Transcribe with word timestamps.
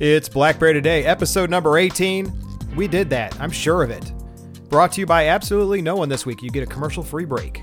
It's 0.00 0.28
Blackberry 0.28 0.72
Today, 0.72 1.04
episode 1.04 1.50
number 1.50 1.78
18. 1.78 2.32
We 2.74 2.88
did 2.88 3.08
that, 3.10 3.40
I'm 3.40 3.52
sure 3.52 3.84
of 3.84 3.90
it. 3.90 4.12
Brought 4.68 4.90
to 4.94 5.00
you 5.00 5.06
by 5.06 5.28
absolutely 5.28 5.82
no 5.82 5.94
one 5.94 6.08
this 6.08 6.26
week. 6.26 6.42
You 6.42 6.50
get 6.50 6.64
a 6.64 6.66
commercial 6.66 7.04
free 7.04 7.24
break. 7.24 7.62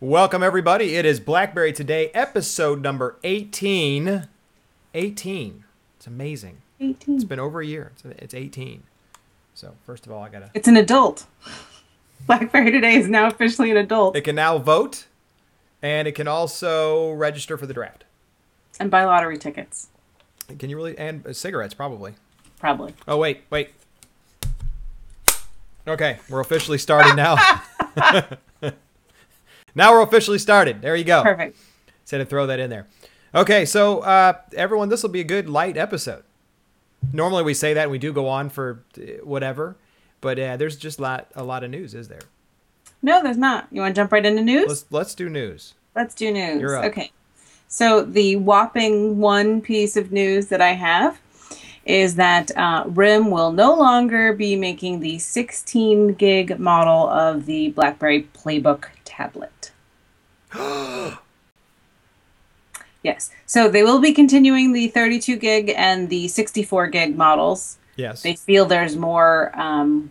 Welcome, 0.00 0.42
everybody. 0.42 0.96
It 0.96 1.06
is 1.06 1.20
Blackberry 1.20 1.72
Today, 1.72 2.10
episode 2.14 2.82
number 2.82 3.16
18. 3.22 4.26
18. 4.92 5.64
It's 5.96 6.06
amazing. 6.08 6.62
18. 6.80 7.14
It's 7.14 7.24
been 7.24 7.38
over 7.38 7.60
a 7.60 7.66
year. 7.66 7.92
It's, 7.94 8.04
it's 8.20 8.34
18. 8.34 8.82
So, 9.54 9.74
first 9.84 10.04
of 10.04 10.10
all, 10.10 10.24
I 10.24 10.30
got 10.30 10.40
to. 10.40 10.50
It's 10.52 10.66
an 10.66 10.76
adult. 10.76 11.26
BlackBerry 12.26 12.70
today 12.72 12.94
is 12.96 13.08
now 13.08 13.26
officially 13.28 13.70
an 13.70 13.76
adult 13.76 14.16
It 14.16 14.22
can 14.22 14.34
now 14.34 14.58
vote, 14.58 15.06
and 15.82 16.08
it 16.08 16.12
can 16.12 16.26
also 16.26 17.12
register 17.12 17.56
for 17.56 17.66
the 17.66 17.74
draft. 17.74 18.04
and 18.80 18.90
buy 18.90 19.04
lottery 19.04 19.38
tickets. 19.38 19.88
Can 20.58 20.70
you 20.70 20.76
really? 20.76 20.96
And 20.98 21.26
uh, 21.26 21.32
cigarettes, 21.32 21.74
probably. 21.74 22.14
Probably. 22.58 22.94
Oh, 23.06 23.16
wait, 23.16 23.42
wait. 23.50 23.70
Okay, 25.88 26.18
we're 26.28 26.40
officially 26.40 26.78
started 26.78 27.14
now. 27.14 27.36
now 29.74 29.92
we're 29.92 30.02
officially 30.02 30.38
started. 30.38 30.82
There 30.82 30.96
you 30.96 31.04
go. 31.04 31.22
Perfect. 31.22 31.56
Said 32.04 32.18
to 32.18 32.24
throw 32.24 32.46
that 32.46 32.58
in 32.58 32.70
there. 32.70 32.86
Okay, 33.34 33.64
so 33.64 34.00
uh, 34.00 34.34
everyone, 34.56 34.88
this 34.88 35.02
will 35.02 35.10
be 35.10 35.20
a 35.20 35.24
good 35.24 35.48
light 35.48 35.76
episode. 35.76 36.24
Normally 37.12 37.44
we 37.44 37.54
say 37.54 37.74
that 37.74 37.82
and 37.82 37.90
we 37.90 37.98
do 37.98 38.12
go 38.12 38.26
on 38.28 38.48
for 38.50 38.82
uh, 38.98 39.02
whatever, 39.24 39.76
but 40.20 40.38
uh, 40.38 40.56
there's 40.56 40.76
just 40.76 41.00
lot 41.00 41.28
a 41.34 41.44
lot 41.44 41.64
of 41.64 41.70
news, 41.70 41.94
is 41.94 42.08
there? 42.08 42.20
No, 43.02 43.22
there's 43.22 43.36
not. 43.36 43.68
You 43.70 43.82
want 43.82 43.94
to 43.94 44.00
jump 44.00 44.12
right 44.12 44.24
into 44.24 44.42
news? 44.42 44.68
Let's 44.68 44.84
let's 44.90 45.14
do 45.14 45.28
news. 45.28 45.74
Let's 45.94 46.14
do 46.14 46.32
news. 46.32 46.60
You're 46.60 46.76
up. 46.76 46.84
Okay. 46.86 47.12
So 47.68 48.02
the 48.02 48.36
whopping 48.36 49.18
one 49.18 49.60
piece 49.60 49.96
of 49.96 50.12
news 50.12 50.46
that 50.48 50.60
I 50.60 50.72
have 50.72 51.20
is 51.84 52.16
that 52.16 52.50
uh, 52.56 52.84
RIM 52.88 53.30
will 53.30 53.52
no 53.52 53.74
longer 53.74 54.32
be 54.32 54.56
making 54.56 55.00
the 55.00 55.18
16 55.18 56.14
gig 56.14 56.58
model 56.58 57.08
of 57.08 57.46
the 57.46 57.70
BlackBerry 57.70 58.28
Playbook 58.34 58.86
tablet. 59.04 59.70
yes. 63.02 63.30
So 63.46 63.68
they 63.68 63.84
will 63.84 64.00
be 64.00 64.12
continuing 64.12 64.72
the 64.72 64.88
32 64.88 65.36
gig 65.36 65.72
and 65.76 66.08
the 66.08 66.26
64 66.28 66.88
gig 66.88 67.16
models. 67.16 67.78
Yes. 67.96 68.22
They 68.22 68.34
feel 68.34 68.66
there's 68.66 68.96
more 68.96 69.50
um, 69.58 70.10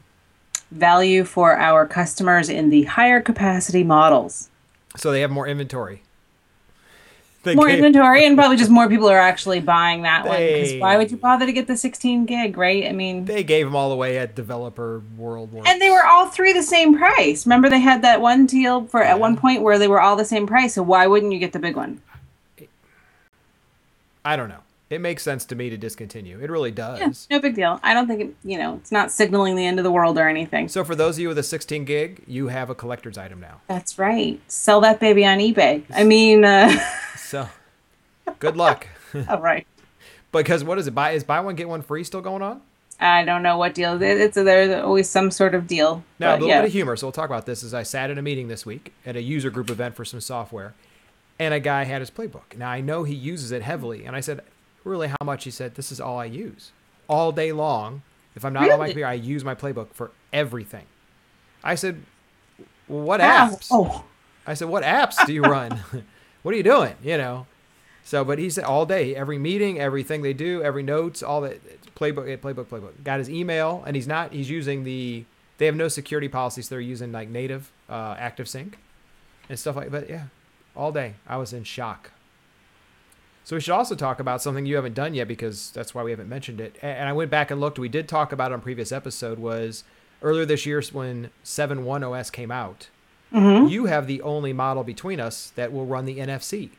value 0.71 1.23
for 1.23 1.55
our 1.57 1.85
customers 1.87 2.49
in 2.49 2.69
the 2.69 2.83
higher 2.83 3.21
capacity 3.21 3.83
models. 3.83 4.49
So 4.97 5.11
they 5.11 5.21
have 5.21 5.31
more 5.31 5.47
inventory. 5.47 6.01
They 7.43 7.53
more 7.53 7.67
gave- 7.67 7.75
inventory 7.77 8.25
and 8.25 8.35
probably 8.35 8.57
just 8.57 8.71
more 8.71 8.89
people 8.89 9.07
are 9.07 9.19
actually 9.19 9.59
buying 9.59 10.01
that 10.01 10.25
one 10.25 10.37
because 10.39 10.73
why 10.79 10.97
would 10.97 11.11
you 11.11 11.17
bother 11.17 11.45
to 11.45 11.51
get 11.53 11.67
the 11.67 11.77
16 11.77 12.25
gig 12.25 12.57
right 12.57 12.85
i 12.87 12.91
mean 12.91 13.25
They 13.25 13.43
gave 13.43 13.67
them 13.67 13.75
all 13.75 13.91
away 13.91 14.17
at 14.17 14.33
Developer 14.33 15.03
World 15.15 15.51
War. 15.51 15.61
and 15.67 15.79
they 15.79 15.91
were 15.91 16.03
all 16.03 16.25
three 16.27 16.53
the 16.53 16.63
same 16.63 16.97
price 16.97 17.45
remember 17.45 17.69
they 17.69 17.79
had 17.81 18.01
that 18.01 18.19
one 18.19 18.47
deal 18.47 18.87
for 18.87 19.03
at 19.03 19.19
one 19.19 19.37
point 19.37 19.61
where 19.61 19.77
they 19.77 19.87
were 19.87 20.01
all 20.01 20.15
the 20.15 20.25
same 20.25 20.47
price 20.47 20.73
so 20.73 20.81
why 20.81 21.05
wouldn't 21.05 21.33
you 21.33 21.37
get 21.37 21.53
the 21.53 21.59
big 21.59 21.75
one 21.75 22.01
I 24.23 24.35
don't 24.35 24.49
know. 24.49 24.63
It 24.87 25.01
makes 25.01 25.23
sense 25.23 25.45
to 25.45 25.55
me 25.55 25.71
to 25.71 25.77
discontinue. 25.77 26.39
It 26.39 26.51
really 26.51 26.69
does. 26.69 26.99
yeah, 26.99 27.37
no 27.37 27.41
big 27.41 27.55
deal 27.55 27.79
i 27.83 27.93
don't 27.93 28.07
think 28.07 28.21
it, 28.21 28.35
you 28.43 28.57
know 28.57 28.75
it's 28.75 28.91
not 28.91 29.11
signaling 29.11 29.55
the 29.55 29.65
end 29.65 29.79
of 29.79 29.83
the 29.83 29.91
world 29.91 30.17
or 30.17 30.27
anything 30.29 30.67
So 30.67 30.83
for 30.83 30.95
those 30.95 31.15
of 31.17 31.21
you 31.21 31.27
with 31.29 31.37
a 31.39 31.43
16 31.43 31.85
gig, 31.85 32.23
you 32.27 32.47
have 32.49 32.69
a 32.69 32.75
collector's 32.75 33.17
item 33.17 33.39
now. 33.39 33.61
that's 33.67 33.97
right 33.97 34.39
sell 34.47 34.81
that 34.81 34.99
baby 34.99 35.25
on 35.25 35.39
ebay 35.39 35.83
i 35.93 36.03
mean 36.03 36.45
uh 36.45 36.69
So 37.17 37.49
good 38.39 38.55
luck. 38.57 38.87
all 39.29 39.41
right 39.41 39.65
because 40.31 40.63
what 40.63 40.77
is 40.77 40.85
it? 40.87 40.93
Buy 40.93 41.11
is 41.11 41.23
buy 41.23 41.39
one 41.39 41.55
get 41.55 41.67
one 41.69 41.81
free 41.81 42.03
still 42.03 42.21
going 42.21 42.41
on? 42.41 42.61
i 42.99 43.25
don't 43.25 43.43
know 43.43 43.57
what 43.57 43.73
deal 43.73 44.01
it- 44.01 44.21
it's 44.21 44.35
there's 44.35 44.83
always 44.83 45.09
some 45.09 45.29
sort 45.31 45.53
of 45.55 45.65
deal 45.67 46.03
Now 46.19 46.31
a 46.31 46.33
little 46.33 46.47
yeah 46.49 46.61
bit 46.61 46.67
of 46.67 46.73
humor. 46.73 46.95
So 46.95 47.07
we'll 47.07 47.11
talk 47.11 47.29
about 47.29 47.45
this. 47.45 47.63
As 47.63 47.73
I 47.73 47.83
sat 47.83 48.09
in 48.11 48.17
a 48.17 48.21
meeting 48.21 48.47
this 48.49 48.65
week 48.65 48.93
at 49.05 49.15
a 49.15 49.21
user 49.21 49.49
group 49.49 49.69
event 49.69 49.95
for 49.95 50.05
some 50.05 50.21
software, 50.21 50.73
and 51.39 51.53
a 51.53 51.59
guy 51.59 51.83
had 51.85 52.01
his 52.01 52.11
playbook. 52.11 52.55
Now 52.55 52.69
I 52.69 52.81
know 52.81 53.03
he 53.03 53.13
uses 53.15 53.51
it 53.51 53.61
heavily, 53.63 54.05
and 54.05 54.15
I 54.15 54.19
said, 54.21 54.41
"Really, 54.85 55.09
how 55.09 55.17
much?" 55.23 55.43
He 55.43 55.51
said, 55.51 55.75
"This 55.75 55.91
is 55.91 55.99
all 55.99 56.17
I 56.17 56.25
use 56.25 56.71
all 57.09 57.33
day 57.33 57.51
long. 57.51 58.03
If 58.35 58.45
I'm 58.45 58.53
not 58.53 58.69
on 58.69 58.79
my 58.79 58.87
computer, 58.87 59.07
I 59.07 59.13
use 59.13 59.43
my 59.43 59.55
playbook 59.55 59.93
for 59.93 60.11
everything." 60.31 60.85
I 61.63 61.75
said, 61.75 62.03
well, 62.87 63.03
"What 63.03 63.19
apps?" 63.19 63.67
oh 63.71 64.05
I 64.47 64.53
said, 64.53 64.69
"What 64.69 64.83
apps 64.83 65.25
do 65.25 65.33
you 65.33 65.41
run? 65.41 65.83
what 66.43 66.53
are 66.53 66.57
you 66.57 66.63
doing?" 66.63 66.95
You 67.03 67.17
know. 67.17 67.47
So, 68.05 68.23
but 68.23 68.37
he 68.37 68.51
said 68.51 68.65
all 68.65 68.85
day, 68.85 69.15
every 69.15 69.39
meeting, 69.39 69.79
everything 69.79 70.21
they 70.21 70.33
do, 70.33 70.61
every 70.61 70.83
notes, 70.83 71.23
all 71.23 71.41
that 71.41 71.59
playbook, 71.95 72.37
playbook, 72.37 72.65
playbook. 72.65 73.03
Got 73.03 73.17
his 73.17 73.31
email, 73.31 73.83
and 73.87 73.95
he's 73.95 74.07
not. 74.07 74.31
He's 74.31 74.49
using 74.49 74.83
the. 74.83 75.25
They 75.57 75.65
have 75.65 75.75
no 75.75 75.87
security 75.87 76.27
policies. 76.27 76.69
They're 76.69 76.79
using 76.79 77.11
like 77.11 77.29
native 77.29 77.71
uh, 77.89 78.15
Active 78.19 78.47
Sync 78.47 78.77
and 79.49 79.57
stuff 79.57 79.75
like. 79.75 79.89
But 79.89 80.07
yeah, 80.07 80.25
all 80.75 80.91
day 80.91 81.15
I 81.27 81.37
was 81.37 81.51
in 81.51 81.63
shock. 81.63 82.11
So 83.45 83.55
we 83.55 83.61
should 83.61 83.73
also 83.73 83.93
talk 83.95 84.19
about 84.19 84.41
something 84.41 84.65
you 84.65 84.75
haven't 84.75 84.95
done 84.95 85.13
yet 85.13 85.27
because 85.27 85.69
that's 85.71 85.93
why 85.93 86.01
we 86.03 86.09
haven't 86.09 86.27
mentioned 86.27 86.59
it. 86.59 86.75
And 86.81 87.07
I 87.07 87.13
went 87.13 87.29
back 87.29 87.51
and 87.51 87.61
looked. 87.61 87.77
We 87.77 87.87
did 87.87 88.09
talk 88.09 88.31
about 88.31 88.51
it 88.51 88.55
on 88.55 88.59
a 88.59 88.63
previous 88.63 88.91
episode. 88.91 89.37
Was 89.37 89.83
earlier 90.23 90.45
this 90.45 90.65
year 90.65 90.81
when 90.91 91.29
7.1 91.43 92.03
OS 92.03 92.29
came 92.31 92.49
out. 92.51 92.89
mhm. 93.31 93.69
You 93.69 93.85
have 93.85 94.07
the 94.07 94.21
only 94.23 94.51
model 94.51 94.83
between 94.83 95.19
us 95.19 95.51
that 95.55 95.71
will 95.71 95.85
run 95.85 96.05
the 96.05 96.17
NFC. 96.17 96.71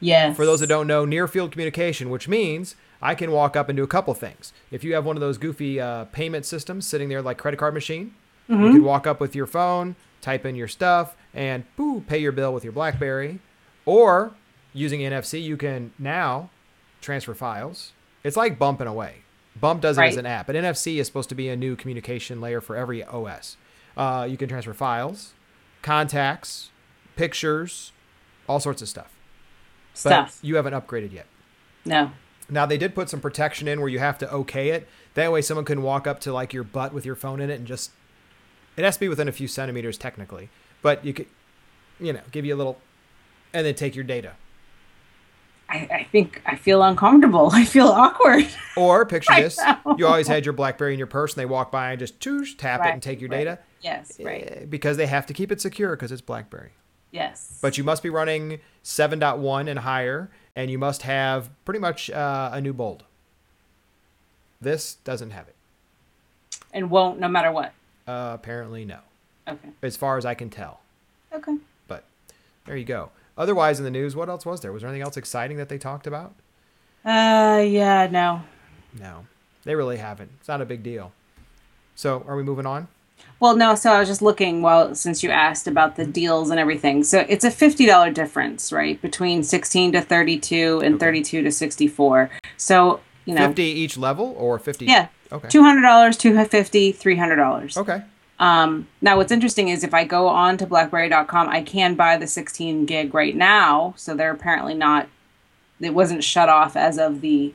yes 0.00 0.36
For 0.36 0.44
those 0.44 0.60
that 0.60 0.66
don't 0.66 0.86
know, 0.86 1.04
near 1.06 1.26
field 1.26 1.52
communication, 1.52 2.10
which 2.10 2.28
means 2.28 2.76
I 3.00 3.14
can 3.14 3.30
walk 3.30 3.56
up 3.56 3.68
and 3.70 3.76
do 3.76 3.82
a 3.82 3.86
couple 3.88 4.12
things. 4.14 4.52
If 4.70 4.84
you 4.84 4.94
have 4.94 5.06
one 5.06 5.16
of 5.16 5.20
those 5.20 5.38
goofy 5.38 5.80
uh, 5.80 6.04
payment 6.06 6.44
systems 6.46 6.86
sitting 6.86 7.08
there 7.08 7.22
like 7.22 7.38
credit 7.38 7.56
card 7.58 7.72
machine, 7.74 8.14
you 8.46 8.72
can 8.72 8.84
walk 8.84 9.06
up 9.06 9.20
with 9.20 9.34
your 9.34 9.46
phone, 9.46 9.96
type 10.20 10.44
in 10.44 10.54
your 10.54 10.68
stuff, 10.68 11.16
and 11.32 11.64
boo, 11.76 12.02
pay 12.02 12.18
your 12.18 12.32
bill 12.32 12.52
with 12.52 12.62
your 12.64 12.74
BlackBerry. 12.74 13.38
Or 13.86 14.32
using 14.74 15.00
NFC, 15.00 15.42
you 15.42 15.56
can 15.56 15.92
now 15.98 16.50
transfer 17.00 17.32
files. 17.32 17.92
It's 18.22 18.36
like 18.36 18.58
Bump 18.58 18.80
in 18.82 18.86
a 18.86 18.92
way. 18.92 19.22
Bump 19.58 19.80
does 19.80 19.96
it 19.96 20.02
as 20.02 20.16
an 20.16 20.26
app, 20.26 20.46
but 20.48 20.56
NFC 20.56 20.96
is 20.96 21.06
supposed 21.06 21.28
to 21.28 21.34
be 21.34 21.48
a 21.48 21.56
new 21.56 21.76
communication 21.76 22.40
layer 22.40 22.60
for 22.60 22.74
every 22.76 23.04
OS. 23.04 23.56
Uh, 23.96 24.26
you 24.28 24.36
can 24.36 24.48
transfer 24.48 24.74
files, 24.74 25.32
contacts, 25.80 26.70
pictures, 27.14 27.92
all 28.48 28.58
sorts 28.58 28.82
of 28.82 28.88
stuff. 28.88 29.12
But 30.40 30.46
you 30.46 30.56
haven't 30.56 30.74
upgraded 30.74 31.12
yet. 31.12 31.26
no 31.84 32.10
Now 32.50 32.66
they 32.66 32.76
did 32.76 32.94
put 32.94 33.08
some 33.08 33.20
protection 33.20 33.68
in 33.68 33.80
where 33.80 33.88
you 33.88 34.00
have 34.00 34.18
to 34.18 34.30
okay 34.32 34.70
it. 34.70 34.88
That 35.14 35.30
way 35.30 35.40
someone 35.40 35.64
can 35.64 35.82
walk 35.82 36.06
up 36.08 36.18
to 36.20 36.32
like 36.32 36.52
your 36.52 36.64
butt 36.64 36.92
with 36.92 37.06
your 37.06 37.14
phone 37.14 37.40
in 37.40 37.48
it 37.48 37.54
and 37.54 37.66
just 37.66 37.92
it 38.76 38.84
has 38.84 38.96
to 38.96 39.00
be 39.00 39.08
within 39.08 39.28
a 39.28 39.32
few 39.32 39.46
centimeters 39.46 39.96
technically. 39.96 40.50
But 40.82 41.04
you 41.04 41.14
could 41.14 41.26
you 42.00 42.12
know, 42.12 42.20
give 42.32 42.44
you 42.44 42.54
a 42.54 42.58
little 42.58 42.80
and 43.52 43.64
then 43.64 43.74
take 43.74 43.94
your 43.94 44.04
data. 44.04 44.32
I, 45.74 45.88
I 45.92 46.06
think 46.12 46.40
I 46.46 46.56
feel 46.56 46.82
uncomfortable. 46.82 47.50
I 47.52 47.64
feel 47.64 47.88
awkward. 47.88 48.46
Or 48.76 49.04
picture 49.14 49.34
this. 49.34 49.58
You 49.98 50.06
always 50.06 50.28
had 50.28 50.44
your 50.46 50.52
Blackberry 50.52 50.92
in 50.92 50.98
your 50.98 51.06
purse 51.08 51.32
and 51.34 51.40
they 51.40 51.46
walk 51.46 51.72
by 51.72 51.90
and 51.90 51.98
just 51.98 52.20
toosh, 52.20 52.56
tap 52.56 52.86
it 52.86 52.92
and 52.92 53.02
take 53.02 53.20
your 53.20 53.30
right. 53.30 53.38
data. 53.38 53.58
Yes, 53.82 54.18
right. 54.20 54.48
Eh, 54.62 54.64
Because 54.66 54.96
they 54.96 55.06
have 55.06 55.26
to 55.26 55.34
keep 55.34 55.50
it 55.52 55.60
secure 55.60 55.90
because 55.96 56.12
it's 56.12 56.22
Blackberry. 56.22 56.70
Yes. 57.10 57.58
But 57.60 57.76
you 57.76 57.84
must 57.84 58.02
be 58.02 58.10
running 58.10 58.60
7.1 58.82 59.68
and 59.68 59.78
higher, 59.80 60.30
and 60.56 60.70
you 60.70 60.78
must 60.78 61.02
have 61.02 61.50
pretty 61.64 61.80
much 61.80 62.10
uh, 62.10 62.50
a 62.52 62.60
new 62.60 62.72
bold. 62.72 63.04
This 64.60 64.94
doesn't 65.04 65.30
have 65.30 65.46
it. 65.48 65.54
and 66.72 66.90
won't 66.90 67.20
no 67.20 67.28
matter 67.28 67.52
what. 67.52 67.72
Uh, 68.06 68.32
apparently, 68.34 68.84
no. 68.84 68.98
Okay. 69.46 69.68
as 69.82 69.96
far 69.96 70.16
as 70.18 70.24
I 70.24 70.34
can 70.34 70.48
tell. 70.50 70.80
Okay. 71.32 71.56
But 71.86 72.04
there 72.66 72.76
you 72.76 72.84
go. 72.84 73.10
Otherwise, 73.36 73.78
in 73.78 73.84
the 73.84 73.90
news, 73.90 74.14
what 74.14 74.28
else 74.28 74.46
was 74.46 74.60
there? 74.60 74.72
Was 74.72 74.82
there 74.82 74.88
anything 74.90 75.02
else 75.02 75.16
exciting 75.16 75.56
that 75.56 75.68
they 75.68 75.78
talked 75.78 76.06
about? 76.06 76.34
Uh 77.04 77.62
yeah, 77.66 78.08
no. 78.10 78.42
No, 78.98 79.26
they 79.64 79.74
really 79.74 79.96
haven't. 79.96 80.30
It's 80.38 80.48
not 80.48 80.60
a 80.60 80.64
big 80.64 80.82
deal. 80.82 81.12
So, 81.96 82.24
are 82.26 82.36
we 82.36 82.42
moving 82.42 82.66
on? 82.66 82.88
Well, 83.40 83.56
no, 83.56 83.74
so 83.74 83.92
I 83.92 83.98
was 83.98 84.08
just 84.08 84.22
looking 84.22 84.62
well 84.62 84.94
since 84.94 85.22
you 85.22 85.30
asked 85.30 85.66
about 85.66 85.96
the 85.96 86.06
deals 86.06 86.50
and 86.50 86.58
everything. 86.58 87.04
So 87.04 87.26
it's 87.28 87.44
a 87.44 87.50
$50 87.50 88.14
difference, 88.14 88.72
right? 88.72 89.00
Between 89.02 89.42
16 89.42 89.92
to 89.92 90.00
32 90.00 90.80
and 90.84 90.98
32 90.98 91.42
to 91.42 91.50
64. 91.50 92.30
So, 92.56 93.00
you 93.24 93.34
know, 93.34 93.48
50 93.48 93.62
each 93.62 93.96
level 93.98 94.34
or 94.38 94.58
50? 94.58 94.86
yeah. 94.86 95.08
Okay. 95.32 95.48
$200, 95.48 95.80
$250, 95.80 96.96
$300. 96.96 97.76
Okay. 97.76 98.02
Um, 98.38 98.88
now, 99.00 99.16
what's 99.16 99.30
interesting 99.32 99.68
is 99.68 99.84
if 99.84 99.94
I 99.94 100.04
go 100.04 100.28
on 100.28 100.56
to 100.58 100.66
BlackBerry.com, 100.66 101.48
I 101.48 101.62
can 101.62 101.94
buy 101.94 102.16
the 102.16 102.26
16 102.26 102.84
gig 102.86 103.14
right 103.14 103.34
now. 103.36 103.94
So 103.96 104.14
they're 104.14 104.32
apparently 104.32 104.74
not, 104.74 105.08
it 105.80 105.94
wasn't 105.94 106.24
shut 106.24 106.48
off 106.48 106.76
as 106.76 106.98
of 106.98 107.20
the 107.20 107.54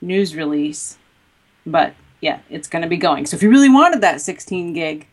news 0.00 0.34
release. 0.34 0.98
But 1.64 1.94
yeah, 2.20 2.40
it's 2.50 2.68
going 2.68 2.82
to 2.82 2.88
be 2.88 2.96
going. 2.96 3.26
So 3.26 3.36
if 3.36 3.42
you 3.42 3.50
really 3.50 3.68
wanted 3.70 4.00
that 4.00 4.20
16 4.20 4.72
gig, 4.72 5.06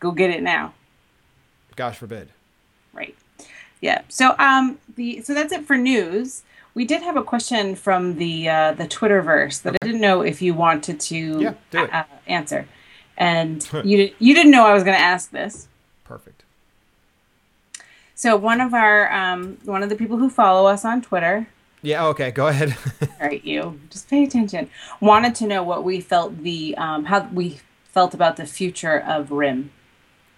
go 0.00 0.10
get 0.12 0.30
it 0.30 0.42
now. 0.42 0.74
Gosh 1.76 1.96
forbid. 1.98 2.28
Right. 2.92 3.16
Yeah. 3.80 4.02
So 4.08 4.34
um 4.38 4.78
the 4.96 5.20
so 5.22 5.34
that's 5.34 5.52
it 5.52 5.66
for 5.66 5.76
news. 5.76 6.42
We 6.74 6.84
did 6.84 7.02
have 7.02 7.16
a 7.16 7.22
question 7.22 7.74
from 7.74 8.16
the 8.16 8.48
uh, 8.48 8.72
the 8.72 8.84
Twitterverse 8.86 9.62
that 9.62 9.74
I 9.80 9.84
didn't 9.86 10.00
know 10.00 10.22
if 10.22 10.40
you 10.40 10.54
wanted 10.54 11.00
to 11.00 11.16
Yeah, 11.40 11.54
do 11.70 11.84
it. 11.84 11.92
uh, 11.92 12.04
answer, 12.26 12.66
and 13.16 13.68
you 13.84 14.12
you 14.18 14.34
didn't 14.34 14.50
know 14.52 14.66
I 14.66 14.74
was 14.74 14.84
going 14.84 14.96
to 14.96 15.02
ask 15.02 15.30
this. 15.30 15.68
Perfect. 16.04 16.42
So 18.14 18.36
one 18.36 18.60
of 18.60 18.74
our 18.74 19.12
um, 19.12 19.58
one 19.64 19.82
of 19.82 19.88
the 19.88 19.96
people 19.96 20.16
who 20.18 20.30
follow 20.30 20.66
us 20.68 20.84
on 20.84 21.02
Twitter, 21.02 21.48
Yeah. 21.82 22.06
Okay. 22.06 22.30
Go 22.30 22.46
ahead. 22.48 22.76
all 23.02 23.08
right, 23.20 23.44
you 23.44 23.80
just 23.90 24.08
pay 24.08 24.22
attention, 24.24 24.70
wanted 25.00 25.34
to 25.36 25.46
know 25.46 25.62
what 25.62 25.84
we 25.84 26.00
felt 26.00 26.42
the 26.42 26.76
um, 26.76 27.06
how 27.06 27.28
we 27.32 27.60
felt 27.84 28.14
about 28.14 28.36
the 28.36 28.46
future 28.46 28.98
of 28.98 29.30
RIM. 29.30 29.70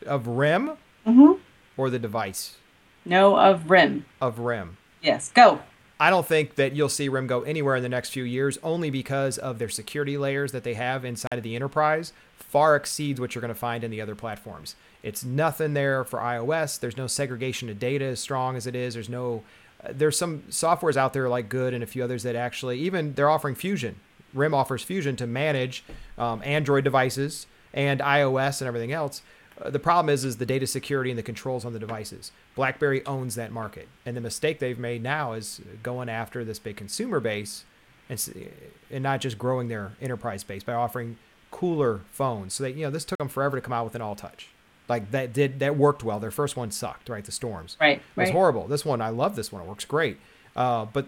of 0.07 0.27
RIM 0.27 0.73
Mm-hmm. 1.07 1.35
or 1.77 1.89
the 1.89 2.01
device 2.01 2.57
No, 3.05 3.37
of 3.39 3.71
RIM. 3.71 4.07
of 4.21 4.41
RIM. 4.41 4.77
Yes, 5.01 5.31
go. 5.33 5.61
I 6.01 6.11
don't 6.11 6.27
think 6.27 6.57
that 6.57 6.75
you'll 6.75 6.89
see 6.89 7.09
RIM 7.09 7.29
go 7.29 7.43
anywhere 7.43 7.77
in 7.77 7.83
the 7.85 7.89
next 7.89 8.11
few 8.11 8.25
years, 8.25 8.59
only 8.65 8.91
because 8.91 9.39
of 9.39 9.61
their 9.61 9.69
security 9.69 10.19
layers 10.19 10.51
that 10.51 10.65
they 10.65 10.75
have 10.75 11.05
inside 11.05 11.33
of 11.35 11.45
the 11.45 11.55
enterprise 11.55 12.13
far 12.49 12.77
exceeds 12.77 13.21
what 13.21 13.35
you're 13.35 13.41
going 13.41 13.53
to 13.53 13.59
find 13.59 13.85
in 13.85 13.91
the 13.91 14.01
other 14.01 14.15
platforms. 14.15 14.77
It's 15.03 15.25
nothing 15.25 15.75
there 15.75 16.05
for 16.05 16.21
iOS. 16.21 16.79
There's 16.79 16.97
no 16.97 17.07
segregation 17.07 17.69
of 17.69 17.79
data 17.79 18.05
as 18.05 18.21
strong 18.21 18.57
as 18.57 18.67
it 18.67 18.75
is. 18.75 18.95
There's 18.95 19.09
no, 19.09 19.43
uh, 19.85 19.89
there's 19.93 20.17
some 20.17 20.43
softwares 20.49 20.97
out 20.97 21.13
there 21.13 21.29
like 21.29 21.49
Good 21.49 21.75
and 21.75 21.83
a 21.83 21.87
few 21.87 22.03
others 22.03 22.23
that 22.23 22.37
actually 22.37 22.81
even 22.81 23.15
they're 23.15 23.31
offering 23.31 23.55
Fusion. 23.55 23.97
RIM 24.35 24.55
offers 24.55 24.83
Fusion 24.83 25.17
to 25.17 25.27
manage 25.27 25.85
um, 26.19 26.43
Android 26.45 26.85
devices 26.85 27.47
and 27.73 28.01
iOS 28.01 28.61
and 28.61 28.69
everything 28.69 28.93
else. 28.93 29.23
Uh, 29.61 29.71
the 29.71 29.79
problem 29.79 30.13
is, 30.13 30.25
is 30.25 30.37
the 30.37 30.47
data 30.47 30.67
security 30.67 31.11
and 31.11 31.19
the 31.19 31.23
controls 31.23 31.65
on 31.65 31.73
the 31.73 31.79
devices. 31.79 32.31
BlackBerry 32.55 33.05
owns 33.07 33.35
that 33.37 33.53
market, 33.53 33.89
and 34.05 34.17
the 34.17 34.21
mistake 34.21 34.59
they've 34.59 34.79
made 34.79 35.03
now 35.03 35.33
is 35.33 35.61
going 35.83 36.09
after 36.09 36.45
this 36.45 36.59
big 36.59 36.77
consumer 36.77 37.21
base, 37.21 37.65
and 38.09 38.51
and 38.91 39.03
not 39.03 39.21
just 39.21 39.39
growing 39.39 39.69
their 39.69 39.93
enterprise 40.01 40.45
base 40.45 40.63
by 40.63 40.75
offering 40.75 41.17
cooler 41.51 42.01
phones. 42.11 42.55
So 42.55 42.65
they, 42.65 42.73
you 42.73 42.85
know, 42.85 42.91
this 42.91 43.05
took 43.05 43.19
them 43.19 43.29
forever 43.29 43.57
to 43.57 43.61
come 43.61 43.73
out 43.73 43.85
with 43.85 43.95
an 43.95 44.03
all 44.03 44.15
touch. 44.15 44.49
Like 44.89 45.11
that 45.11 45.33
did 45.33 45.59
that 45.61 45.77
worked 45.77 46.05
well. 46.05 46.21
Their 46.21 46.31
first 46.31 46.57
one 46.57 46.71
sucked, 46.71 47.09
right? 47.09 47.25
The 47.25 47.33
storms. 47.33 47.77
Right, 47.81 47.99
It 47.99 48.03
was 48.17 48.27
right. 48.29 48.33
horrible. 48.33 48.69
This 48.69 48.85
one, 48.85 49.01
I 49.01 49.09
love 49.09 49.35
this 49.37 49.51
one. 49.51 49.63
It 49.63 49.69
works 49.69 49.85
great. 49.85 50.19
Uh, 50.55 50.85
but 50.85 51.07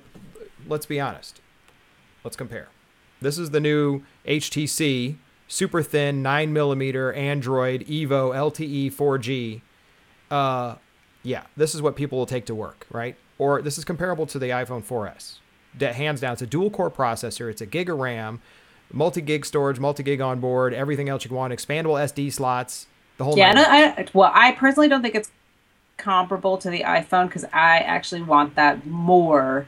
let's 0.67 0.87
be 0.87 0.99
honest. 1.00 1.40
Let's 2.25 2.37
compare. 2.37 2.69
This 3.20 3.38
is 3.38 3.50
the 3.50 3.61
new 3.61 4.02
HTC 4.26 5.17
super 5.46 5.82
thin 5.82 6.23
9 6.23 6.52
millimeter 6.52 7.12
Android 7.12 7.81
Evo 7.87 8.34
LTE 8.34 8.93
4G. 8.93 9.61
Uh, 10.31 10.75
yeah, 11.23 11.44
this 11.56 11.75
is 11.75 11.81
what 11.82 11.96
people 11.96 12.19
will 12.19 12.26
take 12.26 12.46
to 12.46 12.55
work, 12.55 12.87
right? 12.91 13.17
Or 13.38 13.62
this 13.62 13.79
is 13.79 13.84
comparable 13.84 14.26
to 14.26 14.38
the 14.38 14.46
iPhone 14.50 14.82
4S. 14.84 15.38
That 15.79 15.94
hands 15.94 16.20
down, 16.20 16.34
it's 16.34 16.43
a 16.43 16.46
dual 16.46 16.70
core 16.70 16.91
processor. 16.91 17.50
It's 17.50 17.61
a 17.61 17.67
gig 17.67 17.88
of 17.88 17.99
RAM, 17.99 18.41
multi 18.93 19.20
gig 19.20 19.44
storage, 19.46 19.79
multi 19.79 20.02
gig 20.02 20.20
on 20.20 20.40
board, 20.40 20.73
everything 20.75 21.08
else 21.08 21.25
you 21.25 21.35
want, 21.35 21.52
expandable 21.52 22.00
SD 22.02 22.32
slots, 22.32 22.87
the 23.17 23.25
whole. 23.25 23.37
Yeah, 23.37 23.52
I 23.56 24.02
I, 24.02 24.06
well, 24.12 24.31
I 24.35 24.52
personally 24.52 24.88
don't 24.88 25.02
think 25.02 25.14
it's 25.14 25.31
comparable 25.96 26.56
to 26.58 26.70
the 26.70 26.81
iPhone 26.82 27.26
because 27.26 27.44
I 27.52 27.79
actually 27.79 28.23
want 28.23 28.55
that 28.55 28.87
more 28.87 29.67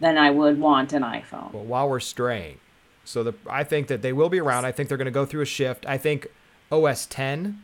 than 0.00 0.16
I 0.18 0.30
would 0.30 0.58
want 0.58 0.92
an 0.92 1.02
iPhone. 1.02 1.52
Well, 1.52 1.64
while 1.64 1.88
we're 1.88 2.00
straying, 2.00 2.58
so 3.04 3.22
the 3.22 3.34
I 3.48 3.64
think 3.64 3.86
that 3.88 4.02
they 4.02 4.12
will 4.12 4.28
be 4.28 4.40
around. 4.40 4.64
I 4.64 4.72
think 4.72 4.88
they're 4.88 4.98
going 4.98 5.04
to 5.06 5.10
go 5.10 5.26
through 5.26 5.42
a 5.42 5.46
shift. 5.46 5.86
I 5.86 5.98
think 5.98 6.26
OS 6.70 7.06
10 7.06 7.62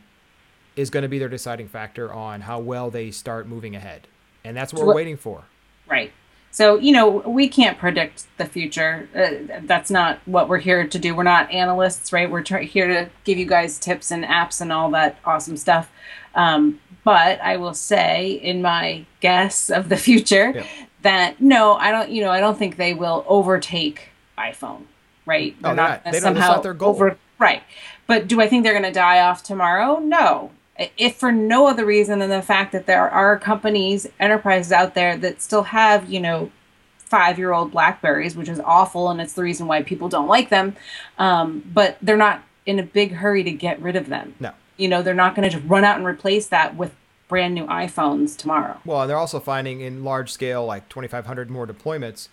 is 0.75 0.89
going 0.89 1.03
to 1.03 1.09
be 1.09 1.19
their 1.19 1.27
deciding 1.29 1.67
factor 1.67 2.13
on 2.13 2.41
how 2.41 2.59
well 2.59 2.89
they 2.89 3.11
start 3.11 3.47
moving 3.47 3.75
ahead, 3.75 4.07
and 4.45 4.55
that's 4.55 4.71
what 4.73 4.81
we're 4.81 4.87
What- 4.87 4.95
waiting 4.97 5.17
for. 5.17 5.43
Right. 5.87 6.11
So, 6.51 6.77
you 6.79 6.91
know, 6.91 7.07
we 7.27 7.47
can't 7.47 7.77
predict 7.77 8.25
the 8.37 8.45
future. 8.45 9.07
Uh, 9.15 9.59
that's 9.65 9.89
not 9.91 10.19
what 10.25 10.49
we're 10.49 10.57
here 10.59 10.85
to 10.87 10.99
do. 10.99 11.15
We're 11.15 11.23
not 11.23 11.51
analysts, 11.51 12.11
right? 12.11 12.29
We're 12.29 12.41
try- 12.43 12.63
here 12.63 12.87
to 12.87 13.09
give 13.23 13.37
you 13.37 13.45
guys 13.45 13.77
tips 13.77 14.11
and 14.11 14.23
apps 14.25 14.59
and 14.59 14.71
all 14.73 14.89
that 14.91 15.17
awesome 15.25 15.57
stuff. 15.57 15.91
Um, 16.35 16.79
but 17.03 17.39
I 17.41 17.57
will 17.57 17.73
say, 17.75 18.31
in 18.31 18.61
my 18.61 19.05
guess 19.19 19.69
of 19.69 19.89
the 19.89 19.97
future, 19.97 20.51
Yeah. 20.55 20.63
that 21.03 21.39
no, 21.39 21.75
I 21.75 21.91
don't. 21.91 22.09
You 22.09 22.23
know, 22.23 22.31
I 22.31 22.39
don't 22.39 22.57
think 22.57 22.77
they 22.77 22.93
will 22.93 23.23
overtake 23.27 24.09
iPhone. 24.37 24.83
Right? 25.25 25.55
Oh, 25.59 25.67
they're 25.67 25.75
not. 25.75 26.03
gonna 26.03 26.11
They 26.13 26.19
don't- 26.19 26.33
that's 26.33 26.45
somehow 26.45 26.53
not 26.55 26.63
their 26.63 26.73
goal. 26.73 26.89
over. 26.89 27.17
Right. 27.37 27.61
But 28.07 28.27
do 28.27 28.41
I 28.41 28.47
think 28.47 28.63
they're 28.63 28.73
going 28.73 28.83
to 28.83 28.91
die 28.91 29.19
off 29.19 29.43
tomorrow? 29.43 29.99
No. 29.99 30.49
If 30.97 31.17
for 31.17 31.31
no 31.31 31.67
other 31.67 31.85
reason 31.85 32.19
than 32.19 32.29
the 32.29 32.41
fact 32.41 32.71
that 32.71 32.85
there 32.85 33.09
are 33.09 33.37
companies, 33.37 34.07
enterprises 34.19 34.71
out 34.71 34.95
there 34.95 35.17
that 35.17 35.41
still 35.41 35.63
have, 35.63 36.09
you 36.09 36.19
know, 36.19 36.51
five 36.97 37.37
year 37.37 37.51
old 37.51 37.71
Blackberries, 37.71 38.35
which 38.35 38.47
is 38.47 38.59
awful, 38.59 39.09
and 39.09 39.19
it's 39.19 39.33
the 39.33 39.43
reason 39.43 39.67
why 39.67 39.81
people 39.83 40.07
don't 40.07 40.27
like 40.27 40.49
them. 40.49 40.75
Um, 41.17 41.63
but 41.73 41.97
they're 42.01 42.17
not 42.17 42.43
in 42.65 42.79
a 42.79 42.83
big 42.83 43.13
hurry 43.13 43.43
to 43.43 43.51
get 43.51 43.81
rid 43.81 43.95
of 43.95 44.07
them. 44.07 44.35
No. 44.39 44.53
You 44.77 44.87
know, 44.87 45.01
they're 45.01 45.13
not 45.13 45.35
going 45.35 45.49
to 45.49 45.55
just 45.55 45.67
run 45.67 45.83
out 45.83 45.97
and 45.97 46.05
replace 46.05 46.47
that 46.47 46.75
with 46.75 46.95
brand 47.27 47.55
new 47.55 47.65
iPhones 47.65 48.37
tomorrow. 48.37 48.79
Well, 48.85 49.01
and 49.01 49.09
they're 49.09 49.17
also 49.17 49.39
finding 49.39 49.81
in 49.81 50.03
large 50.03 50.31
scale, 50.31 50.65
like 50.65 50.87
2,500 50.89 51.49
more 51.49 51.67
deployments, 51.67 52.29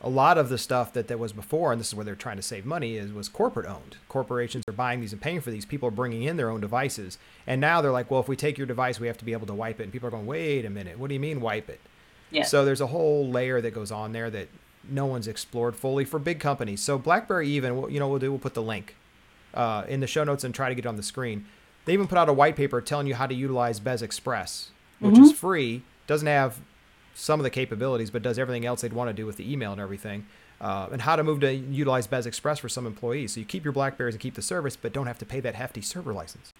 a 0.00 0.08
lot 0.08 0.38
of 0.38 0.48
the 0.48 0.58
stuff 0.58 0.92
that, 0.92 1.08
that 1.08 1.18
was 1.18 1.32
before, 1.32 1.72
and 1.72 1.80
this 1.80 1.88
is 1.88 1.94
where 1.94 2.04
they're 2.04 2.14
trying 2.14 2.36
to 2.36 2.42
save 2.42 2.64
money, 2.64 2.96
is 2.96 3.12
was 3.12 3.28
corporate 3.28 3.66
owned. 3.66 3.96
Corporations 4.08 4.64
are 4.68 4.72
buying 4.72 5.00
these 5.00 5.12
and 5.12 5.20
paying 5.20 5.40
for 5.40 5.50
these. 5.50 5.64
People 5.64 5.88
are 5.88 5.92
bringing 5.92 6.22
in 6.22 6.36
their 6.36 6.50
own 6.50 6.60
devices, 6.60 7.18
and 7.46 7.60
now 7.60 7.80
they're 7.80 7.92
like, 7.92 8.10
well, 8.10 8.20
if 8.20 8.28
we 8.28 8.36
take 8.36 8.58
your 8.58 8.66
device, 8.66 9.00
we 9.00 9.08
have 9.08 9.18
to 9.18 9.24
be 9.24 9.32
able 9.32 9.46
to 9.46 9.54
wipe 9.54 9.80
it. 9.80 9.84
And 9.84 9.92
people 9.92 10.06
are 10.06 10.12
going, 10.12 10.26
wait 10.26 10.64
a 10.64 10.70
minute, 10.70 10.98
what 10.98 11.08
do 11.08 11.14
you 11.14 11.20
mean 11.20 11.40
wipe 11.40 11.68
it? 11.68 11.80
Yeah. 12.30 12.44
So 12.44 12.64
there's 12.64 12.80
a 12.80 12.86
whole 12.86 13.28
layer 13.28 13.60
that 13.60 13.72
goes 13.72 13.90
on 13.90 14.12
there 14.12 14.30
that 14.30 14.48
no 14.88 15.06
one's 15.06 15.26
explored 15.26 15.74
fully 15.74 16.04
for 16.04 16.18
big 16.18 16.38
companies. 16.38 16.80
So 16.80 16.98
BlackBerry 16.98 17.48
even, 17.48 17.90
you 17.90 17.98
know, 17.98 18.08
we'll 18.08 18.18
do, 18.18 18.30
we'll 18.30 18.38
put 18.38 18.54
the 18.54 18.62
link 18.62 18.94
uh, 19.54 19.84
in 19.88 20.00
the 20.00 20.06
show 20.06 20.24
notes 20.24 20.44
and 20.44 20.54
try 20.54 20.68
to 20.68 20.74
get 20.74 20.84
it 20.84 20.88
on 20.88 20.96
the 20.96 21.02
screen. 21.02 21.46
They 21.84 21.92
even 21.92 22.06
put 22.06 22.18
out 22.18 22.28
a 22.28 22.32
white 22.32 22.54
paper 22.54 22.80
telling 22.80 23.06
you 23.06 23.14
how 23.14 23.26
to 23.26 23.34
utilize 23.34 23.80
BES 23.80 24.02
Express, 24.02 24.70
which 25.00 25.18
is 25.18 25.32
free, 25.32 25.82
doesn't 26.06 26.26
have 26.26 26.60
some 27.18 27.40
of 27.40 27.44
the 27.44 27.50
capabilities, 27.50 28.10
but 28.10 28.22
does 28.22 28.38
everything 28.38 28.64
else 28.64 28.82
they'd 28.82 28.92
want 28.92 29.08
to 29.08 29.12
do 29.12 29.26
with 29.26 29.36
the 29.36 29.52
email 29.52 29.72
and 29.72 29.80
everything. 29.80 30.26
Uh, 30.60 30.88
and 30.92 31.02
how 31.02 31.16
to 31.16 31.24
move 31.24 31.40
to 31.40 31.52
utilize 31.52 32.06
BES 32.06 32.26
Express 32.26 32.58
for 32.60 32.68
some 32.68 32.86
employees. 32.86 33.34
So 33.34 33.40
you 33.40 33.46
keep 33.46 33.64
your 33.64 33.72
Blackberries 33.72 34.14
and 34.14 34.20
keep 34.20 34.34
the 34.34 34.42
service, 34.42 34.76
but 34.76 34.92
don't 34.92 35.06
have 35.06 35.18
to 35.18 35.26
pay 35.26 35.40
that 35.40 35.56
hefty 35.56 35.80
server 35.80 36.12
license. 36.12 36.52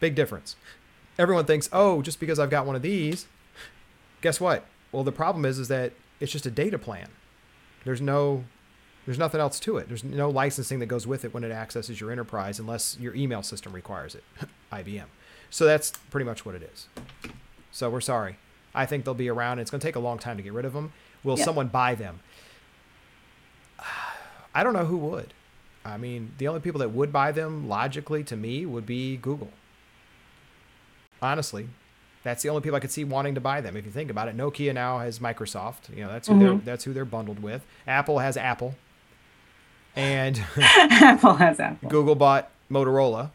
Big 0.00 0.14
difference. 0.14 0.56
Everyone 1.18 1.44
thinks, 1.44 1.68
oh, 1.72 2.02
just 2.02 2.20
because 2.20 2.38
I've 2.38 2.50
got 2.50 2.66
one 2.66 2.76
of 2.76 2.82
these, 2.82 3.26
guess 4.20 4.40
what? 4.40 4.66
Well, 4.92 5.04
the 5.04 5.12
problem 5.12 5.44
is, 5.44 5.58
is 5.58 5.68
that 5.68 5.92
it's 6.20 6.32
just 6.32 6.46
a 6.46 6.50
data 6.50 6.78
plan. 6.78 7.08
There's 7.84 8.00
no, 8.00 8.44
there's 9.06 9.18
nothing 9.18 9.40
else 9.40 9.60
to 9.60 9.76
it. 9.76 9.88
There's 9.88 10.04
no 10.04 10.28
licensing 10.28 10.80
that 10.80 10.86
goes 10.86 11.06
with 11.06 11.24
it 11.24 11.32
when 11.32 11.44
it 11.44 11.52
accesses 11.52 12.00
your 12.00 12.10
enterprise, 12.10 12.58
unless 12.58 12.96
your 13.00 13.14
email 13.14 13.42
system 13.42 13.72
requires 13.72 14.14
it, 14.14 14.24
IBM. 14.72 15.06
So 15.50 15.64
that's 15.64 15.92
pretty 16.10 16.24
much 16.24 16.44
what 16.44 16.54
it 16.54 16.62
is. 16.62 16.88
So 17.70 17.88
we're 17.88 18.00
sorry. 18.00 18.36
I 18.76 18.86
think 18.86 19.04
they'll 19.04 19.14
be 19.14 19.28
around. 19.28 19.58
It's 19.58 19.70
going 19.70 19.80
to 19.80 19.86
take 19.86 19.96
a 19.96 20.00
long 20.00 20.18
time 20.18 20.36
to 20.36 20.42
get 20.42 20.52
rid 20.52 20.64
of 20.64 20.72
them. 20.74 20.92
Will 21.24 21.38
Yeah. 21.38 21.44
someone 21.44 21.68
buy 21.68 21.94
them? 21.96 22.20
I 24.54 24.62
don't 24.62 24.74
know 24.74 24.84
who 24.84 24.98
would. 24.98 25.32
I 25.84 25.96
mean, 25.96 26.32
the 26.38 26.48
only 26.48 26.60
people 26.60 26.80
that 26.80 26.90
would 26.90 27.12
buy 27.12 27.32
them 27.32 27.68
logically 27.68 28.22
to 28.24 28.36
me 28.36 28.66
would 28.66 28.86
be 28.86 29.16
Google. 29.16 29.50
Honestly, 31.22 31.68
that's 32.24 32.42
the 32.42 32.48
only 32.48 32.60
people 32.60 32.76
I 32.76 32.80
could 32.80 32.90
see 32.90 33.04
wanting 33.04 33.34
to 33.36 33.40
buy 33.40 33.60
them. 33.60 33.76
If 33.76 33.84
you 33.84 33.90
think 33.90 34.10
about 34.10 34.28
it, 34.28 34.36
Nokia 34.36 34.74
now 34.74 34.98
has 34.98 35.20
Microsoft. 35.20 35.94
You 35.94 36.04
know, 36.04 36.08
that's 36.08 36.28
who 36.28 36.38
they're 36.38 36.50
mm-hmm. 36.50 36.64
that's 36.64 36.84
who 36.84 36.92
they're 36.92 37.04
bundled 37.04 37.40
with. 37.40 37.64
Apple 37.86 38.18
has 38.18 38.36
Apple, 38.36 38.74
and 39.94 40.42
Apple 40.60 41.34
has 41.34 41.60
Apple. 41.60 41.88
Google 41.88 42.16
bought 42.16 42.50
Motorola, 42.70 43.30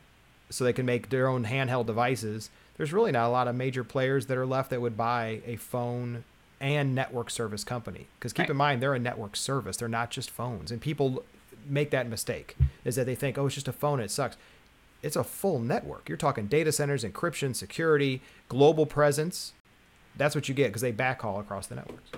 so 0.50 0.63
they 0.65 0.74
can 0.74 0.86
make 0.86 1.10
their 1.10 1.27
own 1.27 1.45
handheld 1.45 1.86
devices. 1.86 2.50
There's 2.81 2.93
really 2.93 3.11
not 3.11 3.27
a 3.27 3.29
lot 3.29 3.47
of 3.47 3.53
major 3.55 3.83
players 3.83 4.25
that 4.25 4.35
are 4.39 4.45
left 4.47 4.71
that 4.71 4.81
would 4.81 4.97
buy 4.97 5.41
a 5.45 5.55
phone 5.57 6.23
and 6.59 6.95
network 6.95 7.29
service 7.29 7.63
company. 7.63 8.07
Because 8.17 8.33
keep 8.33 8.45
Right. 8.45 8.50
in 8.50 8.57
mind, 8.57 8.81
they're 8.81 8.95
a 8.95 9.00
network 9.00 9.35
service. 9.35 9.77
They're 9.77 9.88
not 9.88 10.09
just 10.09 10.31
phones. 10.31 10.71
And 10.71 10.81
people 10.81 11.23
make 11.63 11.91
that 11.91 12.09
mistake 12.09 12.55
is 12.83 12.95
that 12.95 13.05
they 13.05 13.13
think, 13.13 13.38
oh, 13.38 13.45
it's 13.45 13.53
just 13.53 13.67
a 13.67 13.71
phone. 13.71 14.00
It 14.00 14.09
sucks. 14.09 14.35
It's 15.03 15.15
a 15.15 15.23
full 15.23 15.59
network. 15.59 16.09
You're 16.09 16.17
talking 16.17 16.47
data 16.47 16.71
centers, 16.71 17.03
encryption, 17.03 17.55
security, 17.55 18.19
global 18.50 18.88
presence. 18.88 19.53
That's 20.17 20.33
what 20.33 20.50
you 20.50 20.55
get 20.55 20.69
because 20.69 20.81
they 20.81 20.91
backhaul 20.91 21.39
across 21.39 21.67
the 21.67 21.75
networks. 21.75 22.09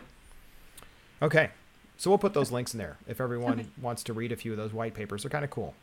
Okay. 1.22 1.50
So 1.98 2.10
we'll 2.10 2.20
put 2.20 2.34
those 2.34 2.52
links 2.54 2.74
in 2.74 2.78
there 2.78 2.96
if 3.06 3.20
everyone 3.20 3.60
Okay. 3.60 3.68
wants 3.82 4.02
to 4.04 4.14
read 4.14 4.32
a 4.32 4.38
few 4.38 4.52
of 4.52 4.58
those 4.58 4.72
white 4.72 4.94
papers. 4.94 5.24
They're 5.24 5.30
kind 5.30 5.44
of 5.44 5.52
cool. 5.52 5.76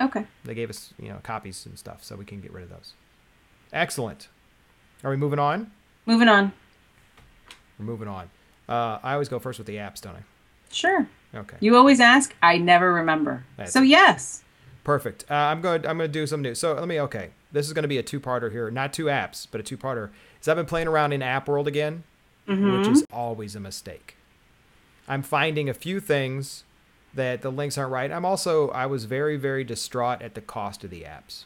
Okay. 0.00 0.26
They 0.44 0.54
gave 0.54 0.70
us, 0.70 0.94
you 0.96 1.08
know, 1.08 1.18
copies 1.24 1.66
and 1.66 1.76
stuff, 1.76 2.04
so 2.04 2.14
we 2.14 2.24
can 2.24 2.40
get 2.40 2.52
rid 2.52 2.62
of 2.62 2.70
those. 2.70 2.92
Excellent. 3.72 4.28
Are 5.04 5.10
we 5.10 5.16
moving 5.16 5.38
on? 5.38 5.70
Moving 6.06 6.28
on. 6.28 6.52
We're 7.78 7.84
moving 7.84 8.08
on. 8.08 8.30
Uh, 8.68 8.98
I 9.02 9.12
always 9.12 9.28
go 9.28 9.38
first 9.38 9.58
with 9.58 9.66
the 9.66 9.76
apps, 9.76 10.00
don't 10.00 10.16
I? 10.16 10.22
Sure. 10.70 11.06
Okay. 11.34 11.56
You 11.60 11.76
always 11.76 12.00
ask. 12.00 12.34
I 12.42 12.58
never 12.58 12.92
remember. 12.92 13.44
That's 13.56 13.72
so 13.72 13.80
yes. 13.82 14.42
Perfect. 14.84 15.24
Uh, 15.30 15.34
I'm 15.34 15.60
going. 15.60 15.86
I'm 15.86 15.98
going 15.98 16.08
to 16.08 16.12
do 16.12 16.26
some 16.26 16.42
new. 16.42 16.54
So 16.54 16.74
let 16.74 16.88
me. 16.88 17.00
Okay. 17.00 17.30
this 17.52 17.66
is 17.66 17.72
going 17.72 17.82
to 17.82 17.88
be 17.88 17.98
a 17.98 18.02
two-parter 18.02 18.50
here, 18.50 18.70
not 18.70 18.92
two 18.92 19.04
apps, 19.04 19.46
but 19.50 19.60
a 19.60 19.64
two-parter. 19.64 20.10
Is 20.40 20.48
I've 20.48 20.56
been 20.56 20.66
playing 20.66 20.88
around 20.88 21.12
in 21.12 21.22
App 21.22 21.48
World 21.48 21.68
again, 21.68 22.04
which 22.46 22.88
is 22.88 23.04
always 23.12 23.54
a 23.54 23.60
mistake. 23.60 24.16
I'm 25.06 25.22
finding 25.22 25.68
a 25.68 25.74
few 25.74 26.00
things 26.00 26.64
that 27.14 27.42
the 27.42 27.50
links 27.50 27.76
aren't 27.78 27.92
right. 27.92 28.10
I'm 28.10 28.24
also 28.24 28.68
I 28.70 28.86
was 28.86 29.04
very 29.04 29.36
very 29.36 29.64
distraught 29.64 30.22
at 30.22 30.34
the 30.34 30.40
cost 30.40 30.84
of 30.84 30.90
the 30.90 31.02
apps. 31.02 31.44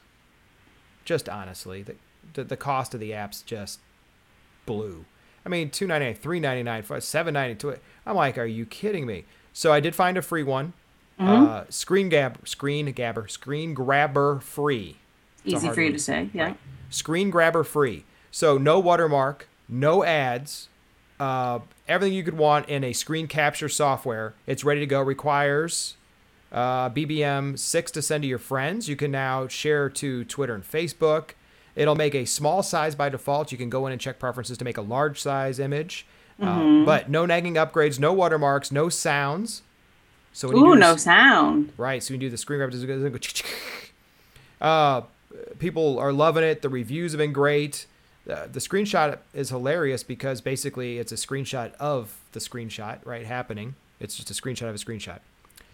Just 1.05 1.29
honestly, 1.29 1.83
the 1.83 1.95
the, 2.35 2.45
the 2.45 2.57
cost 2.57 2.95
of 2.95 3.01
the 3.01 3.11
apps 3.11 3.45
just 3.45 3.81
blew. 4.67 5.05
I 5.45 5.49
mean, 5.49 5.71
two 5.71 5.87
ninety 5.87 6.07
nine, 6.07 6.15
three 6.15 6.41
ninety 6.41 6.63
nine, 6.63 6.85
seven 7.01 7.35
ninety 7.35 7.55
two. 7.55 7.77
I'm 8.07 8.17
like, 8.17 8.39
are 8.39 8.47
you 8.47 8.65
kidding 8.67 9.07
me? 9.07 9.25
So 9.53 9.73
I 9.73 9.81
did 9.81 9.95
find 9.95 10.17
a 10.17 10.23
free 10.23 10.43
one. 10.43 10.73
Uh, 11.19 11.65
screen 11.69 12.09
gab, 12.09 12.49
screen 12.49 12.93
gabber, 12.93 13.31
screen 13.31 13.75
grabber 13.75 14.41
free. 14.41 14.97
It's 15.45 15.55
Easy 15.55 15.71
for 15.71 15.81
you 15.81 15.93
to 15.93 15.99
say. 15.99 16.31
Yeah. 16.33 16.45
Right. 16.45 16.57
Screen 16.91 17.31
grabber 17.31 17.63
free. 17.63 18.05
So 18.33 18.59
no 18.59 18.81
watermark, 18.81 19.47
no 19.69 20.03
ads, 20.03 20.69
uh, 21.21 21.61
everything 21.87 22.15
you 22.15 22.25
could 22.25 22.37
want 22.37 22.69
in 22.69 22.83
a 22.83 22.93
screen 22.93 23.29
capture 23.29 23.69
software. 23.69 24.35
It's 24.47 24.65
ready 24.65 24.81
to 24.81 24.87
go. 24.87 25.01
Requires 25.01 25.95
uh, 26.51 26.91
BBM 26.91 27.59
six 27.59 27.93
to 27.93 28.03
send 28.03 28.23
to 28.23 28.29
your 28.29 28.39
friends. 28.39 28.89
You 28.89 28.97
can 28.97 29.13
now 29.13 29.47
share 29.47 29.89
to 29.91 30.25
Twitter 30.25 30.55
and 30.55 30.65
Facebook. 30.65 31.31
It'll 31.75 31.95
make 31.95 32.15
a 32.15 32.25
small 32.25 32.63
size 32.63 32.95
by 32.95 33.09
default. 33.09 33.51
You 33.53 33.59
can 33.59 33.71
go 33.71 33.87
in 33.87 33.93
and 33.93 34.01
check 34.01 34.19
preferences 34.19 34.59
to 34.59 34.65
make 34.65 34.77
a 34.77 34.83
large 34.83 35.21
size 35.21 35.59
image. 35.59 36.07
Uh, 36.41 36.85
but 36.85 37.09
no 37.09 37.25
nagging 37.25 37.55
upgrades, 37.55 37.99
no 38.01 38.13
watermarks, 38.13 38.73
no 38.73 38.89
sounds. 38.89 39.63
So 40.33 40.49
when 40.49 40.57
you 40.57 40.67
Ooh, 40.67 40.75
do 40.75 40.81
no 40.81 40.93
this- 40.95 41.05
sound. 41.05 41.73
Right. 41.77 42.03
So 42.03 42.15
you 42.15 42.19
do 42.21 42.31
the 42.31 42.37
screen 42.39 42.59
grab. 42.59 42.73
it 42.73 42.87
go- 42.87 43.09
go 43.11 43.19
Uh, 44.61 45.03
people 45.59 45.99
are 45.99 46.13
loving 46.13 46.45
it. 46.45 46.63
The 46.63 46.69
reviews 46.69 47.13
have 47.13 47.19
been 47.19 47.33
great. 47.33 47.87
Uh, 48.31 48.47
the 48.51 48.61
screenshot 48.61 49.19
is 49.35 49.49
hilarious 49.51 50.03
because 50.05 50.41
basically 50.41 50.99
it's 50.99 51.11
a 51.11 51.17
screenshot 51.17 51.75
of 51.75 52.17
the 52.33 52.39
screenshot, 52.41 52.99
right? 53.05 53.27
Happening. 53.27 53.75
It's 53.99 54.15
just 54.17 54.31
a 54.31 54.35
screenshot 54.35 54.69
of 54.69 54.75
a 54.75 54.79
screenshot. 54.79 55.19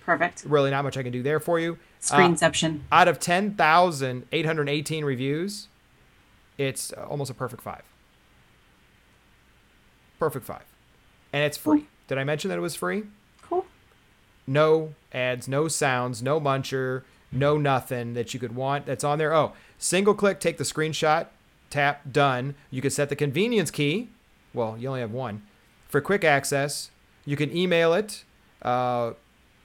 Perfect. 0.06 0.44
Really, 0.46 0.70
not 0.70 0.84
much 0.84 0.96
I 0.96 1.02
can 1.02 1.12
do 1.12 1.22
there 1.22 1.38
for 1.40 1.60
you. 1.60 1.78
Uh, 2.10 2.16
Screenception. 2.16 2.80
out 2.90 3.08
of 3.08 3.20
10,818 3.20 5.04
reviews, 5.04 5.68
it's 6.58 6.92
almost 6.92 7.30
a 7.30 7.34
perfect 7.34 7.62
five. 7.62 7.82
Perfect 10.18 10.44
five. 10.44 10.64
And 11.32 11.44
it's 11.44 11.56
free. 11.56 11.86
Did 12.08 12.18
I 12.18 12.24
mention 12.24 12.48
that 12.48 12.58
it 12.58 12.62
was 12.62 12.74
free? 12.74 13.04
cool. 13.42 13.64
no 14.46 14.94
ads, 15.12 15.46
no 15.48 15.68
sounds, 15.68 16.22
no 16.22 16.40
muncher, 16.40 17.02
no 17.30 17.56
nothing 17.56 18.14
that 18.14 18.34
you 18.34 18.40
could 18.40 18.54
want 18.54 18.86
that's 18.86 19.04
on 19.04 19.18
there. 19.18 19.32
Oh, 19.32 19.52
single 19.78 20.14
click, 20.14 20.40
take 20.40 20.58
the 20.58 20.64
screenshot, 20.64 21.26
tap 21.70 22.10
done. 22.10 22.54
You 22.70 22.82
can 22.82 22.90
set 22.90 23.08
the 23.08 23.16
convenience 23.16 23.70
key. 23.70 24.08
Well, 24.54 24.76
you 24.78 24.88
only 24.88 25.00
have 25.00 25.12
one. 25.12 25.42
For 25.88 26.00
quick 26.00 26.24
access, 26.24 26.90
you 27.24 27.36
can 27.36 27.54
email 27.56 27.92
it. 27.94 28.24
Uh, 28.62 29.12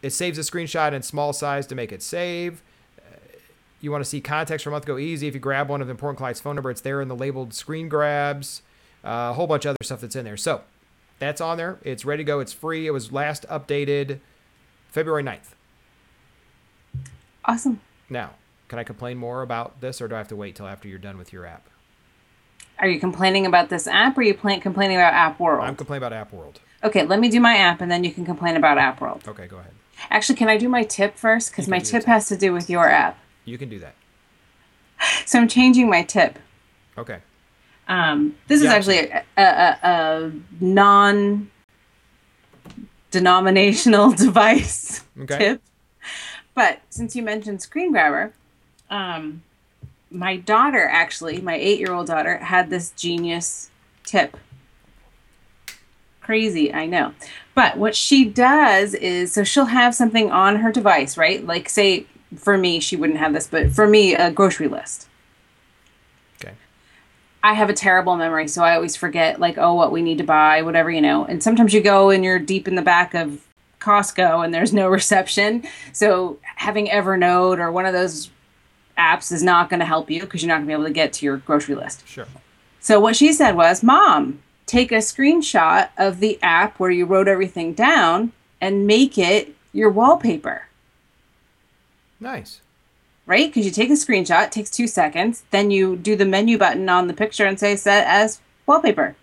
it 0.01 0.11
saves 0.11 0.37
a 0.37 0.41
screenshot 0.41 0.91
in 0.93 1.01
small 1.01 1.33
size 1.33 1.65
to 1.67 1.75
make 1.75 1.91
it 1.91 2.03
save. 2.03 2.61
You 3.83 3.91
want 3.91 4.01
to 4.01 4.09
see 4.09 4.21
context 4.21 4.63
for 4.63 4.69
a 4.69 4.71
month 4.71 4.85
go 4.85 4.97
easy. 4.97 5.27
If 5.27 5.33
you 5.33 5.41
grab 5.41 5.67
one 5.67 5.81
of 5.81 5.87
the 5.87 5.91
important 5.91 6.17
client's 6.17 6.39
phone 6.39 6.55
number, 6.55 6.71
it's 6.71 6.79
there 6.79 7.01
in 7.01 7.09
the 7.09 7.15
labeled 7.17 7.53
screen 7.53 7.89
grabs. 7.89 8.61
Uh, 9.03 9.27
a 9.31 9.33
whole 9.33 9.45
bunch 9.45 9.65
of 9.65 9.71
other 9.71 9.83
stuff 9.83 9.99
that's 9.99 10.15
in 10.15 10.23
there. 10.23 10.37
So 10.37 10.61
that's 11.19 11.41
on 11.41 11.57
there. 11.57 11.79
It's 11.83 12.05
ready 12.05 12.23
to 12.23 12.25
go. 12.25 12.39
It's 12.39 12.53
free. 12.53 12.87
It 12.87 12.91
was 12.91 13.11
last 13.11 13.45
updated 13.49 14.21
February 14.87 15.21
9th. 15.21 15.49
Awesome. 17.43 17.81
Now, 18.09 18.35
can 18.69 18.79
I 18.79 18.85
complain 18.85 19.17
more 19.17 19.41
about 19.41 19.81
this 19.81 20.01
or 20.01 20.07
do 20.07 20.15
I 20.15 20.19
have 20.19 20.29
to 20.29 20.35
wait 20.37 20.55
till 20.55 20.65
after 20.65 20.87
you're 20.87 20.97
done 20.97 21.17
with 21.17 21.33
your 21.33 21.45
app? 21.45 21.67
Are 22.79 22.87
you 22.87 23.01
complaining 23.01 23.45
about 23.45 23.67
this 23.67 23.85
app 23.85 24.17
or 24.17 24.21
are 24.21 24.23
you 24.23 24.33
pla- 24.33 24.59
complaining 24.59 24.95
about 24.95 25.13
App 25.13 25.41
World? 25.41 25.65
I'm 25.65 25.75
complaining 25.75 26.05
about 26.07 26.13
App 26.13 26.31
World. 26.31 26.61
okay, 26.85 27.05
let 27.05 27.19
me 27.19 27.29
do 27.29 27.41
my 27.41 27.57
app 27.57 27.81
and 27.81 27.91
then 27.91 28.05
you 28.05 28.11
can 28.13 28.23
complain 28.25 28.55
about 28.55 28.77
App 28.77 29.01
World. 29.01 29.23
Okay, 29.27 29.47
go 29.47 29.57
ahead. 29.57 29.73
Actually, 30.09 30.37
can 30.37 30.47
I 30.47 30.55
do 30.55 30.69
my 30.69 30.83
tip 30.83 31.17
first? 31.17 31.51
Because 31.51 31.67
my 31.67 31.79
can 31.79 31.83
do 31.83 31.91
your 31.91 31.99
tip 31.99 32.05
tip. 32.05 32.07
has 32.07 32.27
to 32.29 32.37
do 32.37 32.53
with 32.53 32.69
your 32.69 32.89
app. 32.89 33.17
You 33.45 33.57
can 33.57 33.69
do 33.69 33.79
that. 33.79 33.95
So 35.25 35.39
I'm 35.39 35.47
changing 35.47 35.89
my 35.89 36.03
tip. 36.03 36.39
Okay. 36.97 37.19
Um, 37.87 38.35
this 38.47 38.61
is 38.61 38.67
actually 38.67 38.99
a, 38.99 39.23
a, 39.37 39.41
a, 39.43 39.79
a 39.83 40.31
non 40.61 41.51
denominational 43.11 44.11
device 44.15 45.03
Okay. 45.19 45.37
tip. 45.37 45.61
But 46.55 46.81
since 46.89 47.15
you 47.15 47.23
mentioned 47.23 47.61
Screen 47.61 47.91
Grabber, 47.91 48.33
um, 48.89 49.43
my 50.09 50.37
daughter 50.37 50.87
actually, 50.87 51.41
my 51.41 51.55
eight 51.55 51.79
year 51.79 51.91
old 51.91 52.07
daughter, 52.07 52.37
had 52.37 52.69
this 52.69 52.91
genius 52.91 53.69
tip. 54.05 54.37
Crazy, 56.21 56.73
I 56.73 56.85
know. 56.85 57.13
But 57.55 57.77
what 57.77 57.95
she 57.95 58.23
does 58.23 58.93
is 58.93 59.33
so 59.33 59.43
she'll 59.43 59.65
have 59.65 59.93
something 59.93 60.31
on 60.31 60.57
her 60.57 60.71
device, 60.71 61.17
right? 61.17 61.45
Like, 61.45 61.67
say, 61.67 62.05
for 62.35 62.57
me, 62.57 62.79
she 62.79 62.95
wouldn't 62.95 63.19
have 63.19 63.33
this, 63.33 63.47
but 63.47 63.71
for 63.71 63.87
me, 63.87 64.15
a 64.15 64.31
grocery 64.31 64.67
list. 64.67 65.07
Okay. 66.41 66.53
I 67.43 67.53
have 67.53 67.69
a 67.69 67.73
terrible 67.73 68.15
memory, 68.15 68.47
so 68.47 68.63
I 68.63 68.75
always 68.75 68.95
forget, 68.95 69.39
like, 69.39 69.57
oh, 69.57 69.73
what 69.73 69.91
we 69.91 70.01
need 70.01 70.17
to 70.19 70.23
buy, 70.23 70.61
whatever, 70.61 70.91
you 70.91 71.01
know. 71.01 71.25
And 71.25 71.41
sometimes 71.41 71.73
you 71.73 71.81
go 71.81 72.09
and 72.09 72.23
you're 72.23 72.39
deep 72.39 72.67
in 72.67 72.75
the 72.75 72.81
back 72.81 73.13
of 73.13 73.45
Costco 73.79 74.43
and 74.43 74.53
there's 74.53 74.73
no 74.73 74.87
reception. 74.89 75.63
So 75.91 76.39
having 76.43 76.87
Evernote 76.87 77.59
or 77.59 77.71
one 77.71 77.85
of 77.85 77.93
those 77.93 78.29
apps 78.97 79.31
is 79.31 79.43
not 79.43 79.69
going 79.69 79.79
to 79.79 79.85
help 79.85 80.09
you 80.09 80.21
because 80.21 80.41
you're 80.41 80.49
not 80.49 80.57
going 80.57 80.65
to 80.65 80.69
be 80.69 80.73
able 80.73 80.85
to 80.85 80.91
get 80.91 81.13
to 81.13 81.25
your 81.25 81.37
grocery 81.37 81.75
list. 81.75 82.07
Sure. 82.07 82.27
So 82.79 82.99
what 82.99 83.15
she 83.15 83.33
said 83.33 83.55
was, 83.55 83.83
Mom, 83.83 84.41
take 84.65 84.91
a 84.91 84.97
screenshot 84.97 85.89
of 85.97 86.19
the 86.19 86.37
app 86.41 86.79
where 86.79 86.91
you 86.91 87.05
wrote 87.05 87.27
everything 87.27 87.73
down 87.73 88.31
and 88.61 88.87
make 88.87 89.17
it 89.17 89.55
your 89.71 89.89
wallpaper 89.89 90.67
Nice. 92.23 92.61
right? 93.25 93.49
Because 93.49 93.65
you 93.65 93.71
take 93.71 93.89
a 93.89 93.93
screenshot, 93.93 94.45
it 94.45 94.51
takes 94.51 94.69
two 94.69 94.87
seconds, 94.87 95.43
then 95.51 95.71
you 95.71 95.95
do 95.95 96.15
the 96.15 96.25
menu 96.25 96.57
button 96.57 96.89
on 96.89 97.07
the 97.07 97.13
picture 97.13 97.45
and 97.45 97.59
say 97.59 97.75
set 97.75 98.07
as 98.07 98.41
wallpaper. 98.65 99.15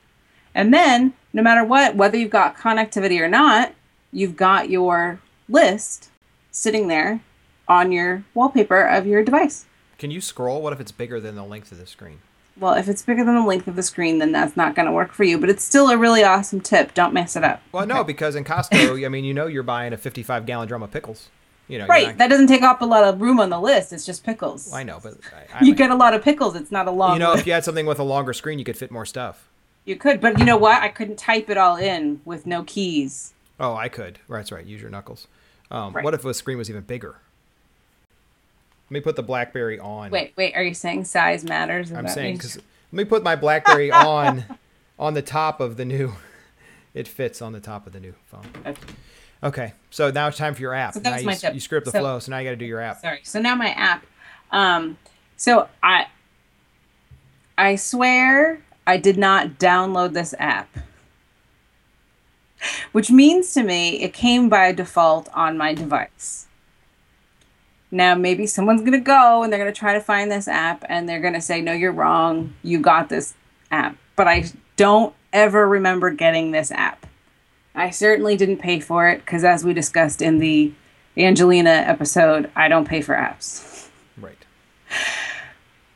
And 0.54 0.72
then, 0.72 1.14
no 1.32 1.42
matter 1.42 1.64
what, 1.64 1.96
whether 1.96 2.16
you've 2.16 2.30
got 2.30 2.56
connectivity 2.56 3.20
or 3.20 3.28
not, 3.28 3.72
you've 4.12 4.36
got 4.36 4.70
your 4.70 5.20
list 5.48 6.10
sitting 6.50 6.88
there 6.88 7.20
on 7.68 7.92
your 7.92 8.24
wallpaper 8.34 8.82
of 8.82 9.06
your 9.06 9.22
device. 9.22 9.66
Can 9.98 10.10
you 10.10 10.20
scroll? 10.20 10.60
What 10.62 10.72
if 10.72 10.80
it's 10.80 10.92
bigger 10.92 11.20
than 11.20 11.36
the 11.36 11.44
length 11.44 11.70
of 11.72 11.78
the 11.78 11.86
screen? 11.86 12.20
Well, 12.58 12.74
if 12.74 12.88
it's 12.88 13.02
bigger 13.02 13.24
than 13.24 13.34
the 13.34 13.46
length 13.46 13.68
of 13.68 13.76
the 13.76 13.82
screen, 13.82 14.18
then 14.18 14.32
that's 14.32 14.56
not 14.56 14.74
going 14.74 14.86
to 14.86 14.92
work 14.92 15.12
for 15.12 15.24
you, 15.24 15.38
but 15.38 15.48
it's 15.48 15.64
still 15.64 15.88
a 15.88 15.96
really 15.96 16.24
awesome 16.24 16.60
tip. 16.60 16.94
Don't 16.94 17.14
mess 17.14 17.36
it 17.36 17.44
up. 17.44 17.62
Well, 17.72 17.86
no, 17.86 18.02
because 18.02 18.34
in 18.34 18.44
Costco, 18.44 19.04
I 19.04 19.08
mean, 19.08 19.24
you 19.24 19.32
know, 19.32 19.46
you're 19.46 19.62
buying 19.62 19.92
a 19.92 19.96
55 19.96 20.44
gallon 20.46 20.68
drum 20.68 20.82
of 20.82 20.90
pickles. 20.90 21.28
You 21.70 21.78
know, 21.78 21.86
Right, 21.86 22.08
not- 22.08 22.18
that 22.18 22.28
doesn't 22.28 22.48
take 22.48 22.62
up 22.62 22.82
a 22.82 22.84
lot 22.84 23.04
of 23.04 23.20
room 23.20 23.38
on 23.40 23.48
the 23.50 23.60
list. 23.60 23.92
It's 23.92 24.04
just 24.04 24.24
pickles. 24.24 24.72
I 24.72 24.82
know, 24.82 24.98
but 25.02 25.14
I, 25.32 25.58
I 25.60 25.64
You 25.64 25.74
get 25.74 25.90
a 25.90 25.94
lot 25.94 26.14
of 26.14 26.22
pickles. 26.22 26.56
It's 26.56 26.72
not 26.72 26.88
a 26.88 26.90
long. 26.90 27.14
you 27.14 27.18
know, 27.20 27.30
list. 27.30 27.42
if 27.42 27.46
you 27.46 27.52
had 27.52 27.64
something 27.64 27.86
with 27.86 27.98
a 27.98 28.02
longer 28.04 28.32
screen, 28.32 28.58
you 28.58 28.64
could 28.64 28.76
fit 28.76 28.90
more 28.90 29.06
stuff. 29.06 29.48
You 29.84 29.96
could, 29.96 30.20
but 30.20 30.38
you 30.38 30.44
know 30.44 30.56
what? 30.56 30.82
I 30.82 30.88
couldn't 30.88 31.16
type 31.18 31.48
it 31.48 31.56
all 31.56 31.76
in 31.76 32.20
with 32.24 32.46
no 32.46 32.64
keys. 32.64 33.32
Oh, 33.58 33.74
I 33.74 33.88
could. 33.88 34.18
Right, 34.28 34.38
That's 34.40 34.52
right. 34.52 34.66
Use 34.66 34.80
your 34.80 34.90
knuckles. 34.90 35.26
Um, 35.70 35.92
Right. 35.92 36.04
What 36.04 36.14
if 36.14 36.22
the 36.22 36.34
screen 36.34 36.58
was 36.58 36.68
even 36.68 36.82
bigger? 36.82 37.16
Let 38.88 38.94
me 38.94 39.00
put 39.00 39.14
the 39.16 39.22
BlackBerry 39.22 39.78
on. 39.78 40.10
Wait, 40.10 40.32
wait. 40.36 40.54
Are 40.56 40.62
you 40.64 40.74
saying 40.74 41.04
size 41.04 41.44
matters? 41.44 41.92
Is 41.92 41.96
I'm 41.96 42.08
saying 42.08 42.36
because 42.36 42.56
let 42.56 42.64
me 42.92 43.04
put 43.04 43.22
my 43.22 43.36
BlackBerry 43.36 43.90
on 43.92 44.44
on 44.98 45.14
the 45.14 45.22
top 45.22 45.60
of 45.60 45.76
the 45.76 45.84
new. 45.84 46.12
It 46.92 47.06
fits 47.06 47.40
on 47.40 47.52
the 47.52 47.60
top 47.60 47.86
of 47.86 47.92
the 47.92 48.00
new 48.00 48.14
phone. 48.26 48.48
Okay, 48.66 48.82
Okay, 49.42 49.72
so 49.90 50.10
now 50.10 50.28
it's 50.28 50.36
time 50.36 50.54
for 50.54 50.60
your 50.60 50.74
app. 50.74 50.92
So 50.94 51.00
that 51.00 51.08
now 51.10 51.14
was 51.16 51.22
you, 51.22 51.26
my 51.26 51.32
s- 51.32 51.40
tip. 51.40 51.54
you 51.54 51.60
screw 51.60 51.78
up 51.78 51.84
the 51.84 51.90
So- 51.92 52.00
flow, 52.00 52.18
so 52.18 52.30
now 52.30 52.38
you 52.38 52.44
got 52.44 52.50
to 52.50 52.56
do 52.56 52.66
your 52.66 52.80
app. 52.80 53.00
Sorry. 53.00 53.20
So 53.22 53.40
now 53.40 53.54
my 53.54 53.70
app. 53.70 54.04
Um, 54.52 54.98
so 55.36 55.68
I, 55.82 56.06
I 57.56 57.76
swear 57.76 58.60
I 58.86 58.96
did 58.98 59.16
not 59.16 59.58
download 59.58 60.12
this 60.12 60.34
app, 60.38 60.68
which 62.92 63.10
means 63.10 63.54
to 63.54 63.62
me 63.62 64.02
it 64.02 64.12
came 64.12 64.48
by 64.48 64.72
default 64.72 65.28
on 65.32 65.56
my 65.56 65.72
device. 65.72 66.46
Now 67.90 68.14
maybe 68.14 68.46
someone's 68.46 68.82
gonna 68.82 69.00
go 69.00 69.42
and 69.42 69.52
they're 69.52 69.58
gonna 69.58 69.72
try 69.72 69.94
to 69.94 70.00
find 70.00 70.30
this 70.30 70.46
app 70.48 70.84
and 70.88 71.08
they're 71.08 71.20
gonna 71.20 71.40
say, 71.40 71.60
"No, 71.60 71.72
you're 71.72 71.92
wrong. 71.92 72.54
You 72.62 72.78
got 72.80 73.08
this 73.08 73.34
app." 73.70 73.96
But 74.16 74.28
I 74.28 74.44
don't 74.76 75.14
ever 75.32 75.66
remember 75.66 76.10
getting 76.10 76.50
this 76.50 76.70
app. 76.70 77.06
I 77.80 77.88
certainly 77.88 78.36
didn't 78.36 78.58
pay 78.58 78.78
for 78.78 79.08
it 79.08 79.24
because, 79.24 79.42
as 79.42 79.64
we 79.64 79.72
discussed 79.72 80.20
in 80.20 80.38
the 80.38 80.74
Angelina 81.16 81.70
episode, 81.70 82.50
I 82.54 82.68
don't 82.68 82.86
pay 82.86 83.00
for 83.00 83.14
apps. 83.14 83.88
Right. 84.18 84.44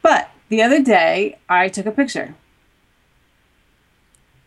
But 0.00 0.30
the 0.48 0.62
other 0.62 0.82
day, 0.82 1.38
I 1.46 1.68
took 1.68 1.84
a 1.84 1.92
picture. 1.92 2.36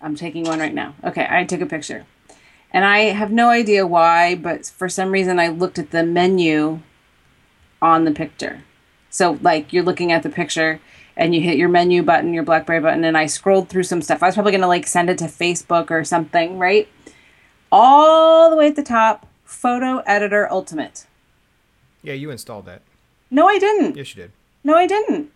I'm 0.01 0.15
taking 0.15 0.45
one 0.45 0.59
right 0.59 0.73
now. 0.73 0.95
Okay, 1.03 1.27
I 1.29 1.43
took 1.43 1.61
a 1.61 1.67
picture. 1.67 2.07
And 2.71 2.83
I 2.83 3.11
have 3.11 3.31
no 3.31 3.49
idea 3.49 3.85
why, 3.85 4.33
but 4.33 4.65
for 4.65 4.89
some 4.89 5.11
reason, 5.11 5.39
I 5.39 5.49
looked 5.49 5.77
at 5.77 5.91
the 5.91 6.03
menu 6.03 6.79
on 7.83 8.05
the 8.05 8.11
picture. 8.11 8.63
So 9.11 9.37
like 9.43 9.71
you're 9.71 9.83
looking 9.83 10.11
at 10.11 10.23
the 10.23 10.29
picture 10.29 10.81
and 11.15 11.35
you 11.35 11.41
hit 11.41 11.57
your 11.57 11.69
menu 11.69 12.01
button, 12.01 12.33
your 12.33 12.43
BlackBerry 12.43 12.79
button, 12.79 13.03
and 13.03 13.15
I 13.15 13.27
scrolled 13.27 13.69
through 13.69 13.83
some 13.83 14.01
stuff. 14.01 14.23
I 14.23 14.25
was 14.25 14.35
probably 14.35 14.53
gonna 14.53 14.67
like 14.67 14.87
send 14.87 15.11
it 15.11 15.19
to 15.19 15.25
Facebook 15.25 15.91
or 15.91 16.03
something, 16.03 16.57
right? 16.57 16.87
All 17.71 18.49
the 18.49 18.55
way 18.55 18.67
at 18.67 18.75
the 18.75 18.83
top, 18.83 19.27
Photo 19.43 19.99
Editor 19.99 20.51
Ultimate. 20.51 21.05
Yeah, 22.01 22.13
you 22.13 22.29
installed 22.31 22.65
that. 22.65 22.81
No, 23.29 23.47
I 23.47 23.59
didn't. 23.59 23.95
Yes, 23.95 24.15
you 24.15 24.23
did. 24.23 24.31
No, 24.63 24.75
I 24.75 24.87
didn't. 24.87 25.31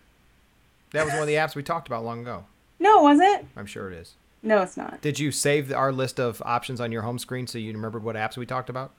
That 0.92 1.06
was 1.06 1.14
one 1.14 1.22
of 1.22 1.28
the 1.28 1.36
apps 1.36 1.56
we 1.56 1.64
talked 1.64 1.88
about 1.88 2.04
long 2.04 2.22
ago. 2.22 2.46
No, 2.80 3.00
it 3.00 3.04
wasn't. 3.04 3.48
I'm 3.56 3.66
sure 3.66 3.92
it 3.92 3.96
is. 3.98 4.14
No, 4.44 4.62
it's 4.62 4.76
not. 4.76 5.02
Did 5.02 5.20
you 5.20 5.32
save 5.32 5.72
our 5.72 5.92
list 5.92 6.20
of 6.20 6.42
options 6.46 6.82
on 6.82 6.92
your 6.92 7.04
home 7.04 7.20
screen 7.20 7.48
so 7.48 7.58
you 7.58 7.72
remembered 7.74 8.04
what 8.04 8.16
apps 8.16 8.38
we 8.38 8.46
talked 8.46 8.70
about? 8.70 8.92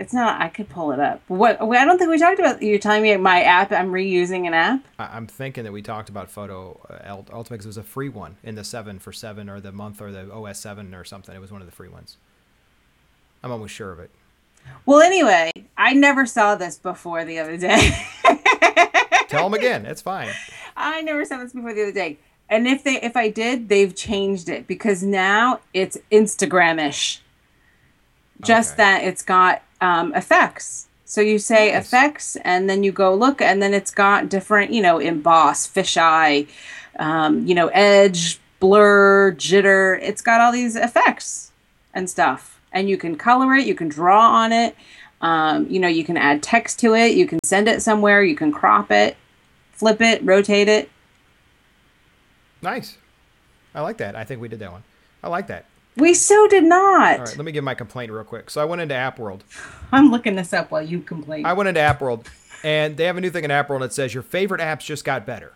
It's 0.00 0.14
not. 0.14 0.40
I 0.40 0.48
could 0.48 0.70
pull 0.70 0.92
it 0.92 0.98
up. 0.98 1.20
What? 1.28 1.60
I 1.60 1.84
don't 1.84 1.98
think 1.98 2.08
we 2.08 2.16
talked 2.16 2.38
about. 2.38 2.62
You're 2.62 2.78
telling 2.78 3.02
me 3.02 3.14
my 3.18 3.42
app. 3.42 3.70
I'm 3.70 3.92
reusing 3.92 4.46
an 4.46 4.54
app. 4.54 4.82
I, 4.98 5.14
am 5.14 5.26
thinking 5.26 5.64
that 5.64 5.72
we 5.72 5.82
talked 5.82 6.08
about 6.08 6.30
Photo 6.30 6.80
uh, 6.88 7.22
Ultimate 7.34 7.58
because 7.58 7.66
it 7.66 7.68
was 7.68 7.76
a 7.76 7.82
free 7.82 8.08
one 8.08 8.38
in 8.42 8.54
the 8.54 8.64
seven 8.64 8.98
for 8.98 9.12
seven 9.12 9.50
or 9.50 9.60
the 9.60 9.72
month 9.72 10.00
or 10.00 10.10
the 10.10 10.32
OS 10.32 10.58
seven 10.58 10.94
or 10.94 11.04
something. 11.04 11.36
It 11.36 11.38
was 11.38 11.52
one 11.52 11.60
of 11.60 11.66
the 11.66 11.72
free 11.72 11.90
ones. 11.90 12.16
I'm 13.42 13.52
almost 13.52 13.74
sure 13.74 13.92
of 13.92 13.98
it. 14.00 14.10
Well, 14.86 15.02
anyway, 15.02 15.52
I 15.76 15.92
never 15.92 16.24
saw 16.24 16.54
this 16.54 16.78
before 16.78 17.26
the 17.26 17.38
other 17.38 17.58
day. 17.58 17.92
Tell 19.28 19.44
them 19.44 19.52
again. 19.52 19.84
It's 19.84 20.00
fine. 20.00 20.30
I 20.78 21.02
never 21.02 21.26
saw 21.26 21.36
this 21.40 21.52
before 21.52 21.74
the 21.74 21.82
other 21.82 21.92
day. 21.92 22.16
And 22.48 22.66
if 22.66 22.82
they 22.84 23.02
if 23.02 23.18
I 23.18 23.28
did, 23.28 23.68
they've 23.68 23.94
changed 23.94 24.48
it 24.48 24.66
because 24.66 25.02
now 25.02 25.60
it's 25.74 25.98
Instagramish. 26.10 27.20
Just 28.40 28.72
okay. 28.72 28.82
that 28.82 29.04
it's 29.04 29.22
got 29.22 29.62
um, 29.80 30.14
effects. 30.14 30.88
So 31.04 31.20
you 31.20 31.38
say 31.38 31.72
nice. 31.72 31.86
effects, 31.86 32.36
and 32.44 32.70
then 32.70 32.84
you 32.84 32.92
go 32.92 33.14
look, 33.14 33.40
and 33.40 33.60
then 33.60 33.74
it's 33.74 33.90
got 33.90 34.28
different, 34.28 34.72
you 34.72 34.80
know, 34.80 34.98
emboss, 34.98 35.66
fisheye, 35.66 36.46
um, 36.98 37.46
you 37.46 37.54
know, 37.54 37.68
edge, 37.68 38.38
blur, 38.60 39.32
jitter. 39.32 39.98
It's 40.00 40.22
got 40.22 40.40
all 40.40 40.52
these 40.52 40.76
effects 40.76 41.50
and 41.92 42.08
stuff, 42.08 42.60
and 42.72 42.88
you 42.88 42.96
can 42.96 43.16
color 43.16 43.54
it, 43.54 43.66
you 43.66 43.74
can 43.74 43.88
draw 43.88 44.30
on 44.30 44.52
it. 44.52 44.76
Um, 45.20 45.66
you 45.68 45.80
know, 45.80 45.88
you 45.88 46.04
can 46.04 46.16
add 46.16 46.42
text 46.42 46.78
to 46.80 46.94
it, 46.94 47.14
you 47.14 47.26
can 47.26 47.40
send 47.44 47.68
it 47.68 47.82
somewhere, 47.82 48.22
you 48.22 48.34
can 48.34 48.52
crop 48.52 48.90
it, 48.90 49.16
flip 49.72 50.00
it, 50.00 50.24
rotate 50.24 50.68
it. 50.68 50.90
Nice. 52.62 52.96
I 53.74 53.82
like 53.82 53.98
that. 53.98 54.16
I 54.16 54.24
think 54.24 54.40
we 54.40 54.48
did 54.48 54.60
that 54.60 54.72
one. 54.72 54.82
I 55.22 55.28
like 55.28 55.46
that. 55.48 55.66
We 55.96 56.14
so 56.14 56.46
did 56.48 56.64
not. 56.64 57.18
All 57.18 57.24
right, 57.24 57.36
let 57.36 57.44
me 57.44 57.52
give 57.52 57.64
my 57.64 57.74
complaint 57.74 58.12
real 58.12 58.24
quick. 58.24 58.50
So 58.50 58.60
I 58.60 58.64
went 58.64 58.80
into 58.80 58.94
App 58.94 59.18
World. 59.18 59.44
I'm 59.92 60.10
looking 60.10 60.36
this 60.36 60.52
up 60.52 60.70
while 60.70 60.82
you 60.82 61.00
complain. 61.00 61.44
I 61.44 61.52
went 61.52 61.68
into 61.68 61.80
App 61.80 62.00
World, 62.00 62.28
and 62.62 62.96
they 62.96 63.04
have 63.04 63.16
a 63.16 63.20
new 63.20 63.30
thing 63.30 63.44
in 63.44 63.50
App 63.50 63.68
World 63.68 63.82
that 63.82 63.92
says 63.92 64.14
your 64.14 64.22
favorite 64.22 64.60
apps 64.60 64.80
just 64.80 65.04
got 65.04 65.26
better. 65.26 65.52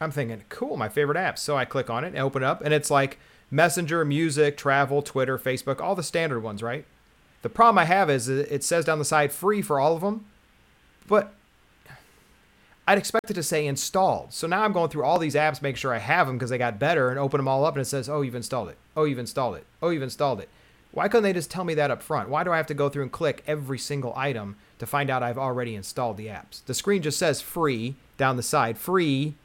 I'm 0.00 0.10
thinking, 0.10 0.42
cool, 0.48 0.76
my 0.76 0.88
favorite 0.88 1.18
apps. 1.18 1.38
So 1.38 1.56
I 1.56 1.64
click 1.64 1.90
on 1.90 2.04
it 2.04 2.08
and 2.08 2.18
open 2.18 2.42
it 2.42 2.46
up, 2.46 2.62
and 2.62 2.72
it's 2.72 2.90
like 2.90 3.18
Messenger, 3.50 4.04
music, 4.04 4.56
travel, 4.56 5.02
Twitter, 5.02 5.38
Facebook, 5.38 5.80
all 5.80 5.94
the 5.94 6.02
standard 6.02 6.40
ones, 6.40 6.62
right? 6.62 6.86
The 7.42 7.50
problem 7.50 7.78
I 7.78 7.84
have 7.84 8.08
is 8.08 8.28
it 8.28 8.64
says 8.64 8.84
down 8.84 8.98
the 8.98 9.04
side 9.04 9.32
free 9.32 9.62
for 9.62 9.78
all 9.78 9.94
of 9.94 10.00
them, 10.00 10.24
but 11.06 11.34
I'd 12.92 12.98
expect 12.98 13.30
it 13.30 13.34
to 13.34 13.42
say 13.42 13.66
installed. 13.66 14.34
So 14.34 14.46
now 14.46 14.62
I'm 14.62 14.74
going 14.74 14.90
through 14.90 15.04
all 15.04 15.18
these 15.18 15.34
apps, 15.34 15.62
make 15.62 15.78
sure 15.78 15.94
I 15.94 15.98
have 15.98 16.26
them 16.26 16.36
because 16.36 16.50
they 16.50 16.58
got 16.58 16.78
better, 16.78 17.08
and 17.08 17.18
open 17.18 17.38
them 17.38 17.48
all 17.48 17.64
up, 17.64 17.74
and 17.74 17.80
it 17.80 17.86
says, 17.86 18.06
"Oh, 18.06 18.20
you've 18.20 18.34
installed 18.34 18.68
it. 18.68 18.76
Oh, 18.94 19.04
you've 19.04 19.18
installed 19.18 19.56
it. 19.56 19.64
Oh, 19.80 19.88
you've 19.88 20.02
installed 20.02 20.40
it." 20.40 20.50
Why 20.90 21.08
couldn't 21.08 21.22
they 21.22 21.32
just 21.32 21.50
tell 21.50 21.64
me 21.64 21.72
that 21.72 21.90
up 21.90 22.02
front? 22.02 22.28
Why 22.28 22.44
do 22.44 22.52
I 22.52 22.58
have 22.58 22.66
to 22.66 22.74
go 22.74 22.90
through 22.90 23.04
and 23.04 23.10
click 23.10 23.42
every 23.46 23.78
single 23.78 24.12
item 24.14 24.56
to 24.78 24.84
find 24.84 25.08
out 25.08 25.22
I've 25.22 25.38
already 25.38 25.74
installed 25.74 26.18
the 26.18 26.26
apps? 26.26 26.62
The 26.66 26.74
screen 26.74 27.00
just 27.00 27.18
says 27.18 27.40
free 27.40 27.94
down 28.18 28.36
the 28.36 28.42
side. 28.42 28.76
Free. 28.76 29.36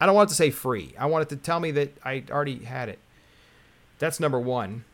I 0.00 0.06
don't 0.06 0.16
want 0.16 0.30
it 0.30 0.32
to 0.32 0.36
say 0.36 0.50
free. 0.50 0.92
I 0.98 1.06
want 1.06 1.22
it 1.22 1.28
to 1.28 1.36
tell 1.36 1.60
me 1.60 1.70
that 1.70 1.96
I 2.04 2.24
already 2.32 2.64
had 2.64 2.88
it. 2.88 2.98
That's 4.00 4.18
number 4.18 4.40
one. 4.40 4.84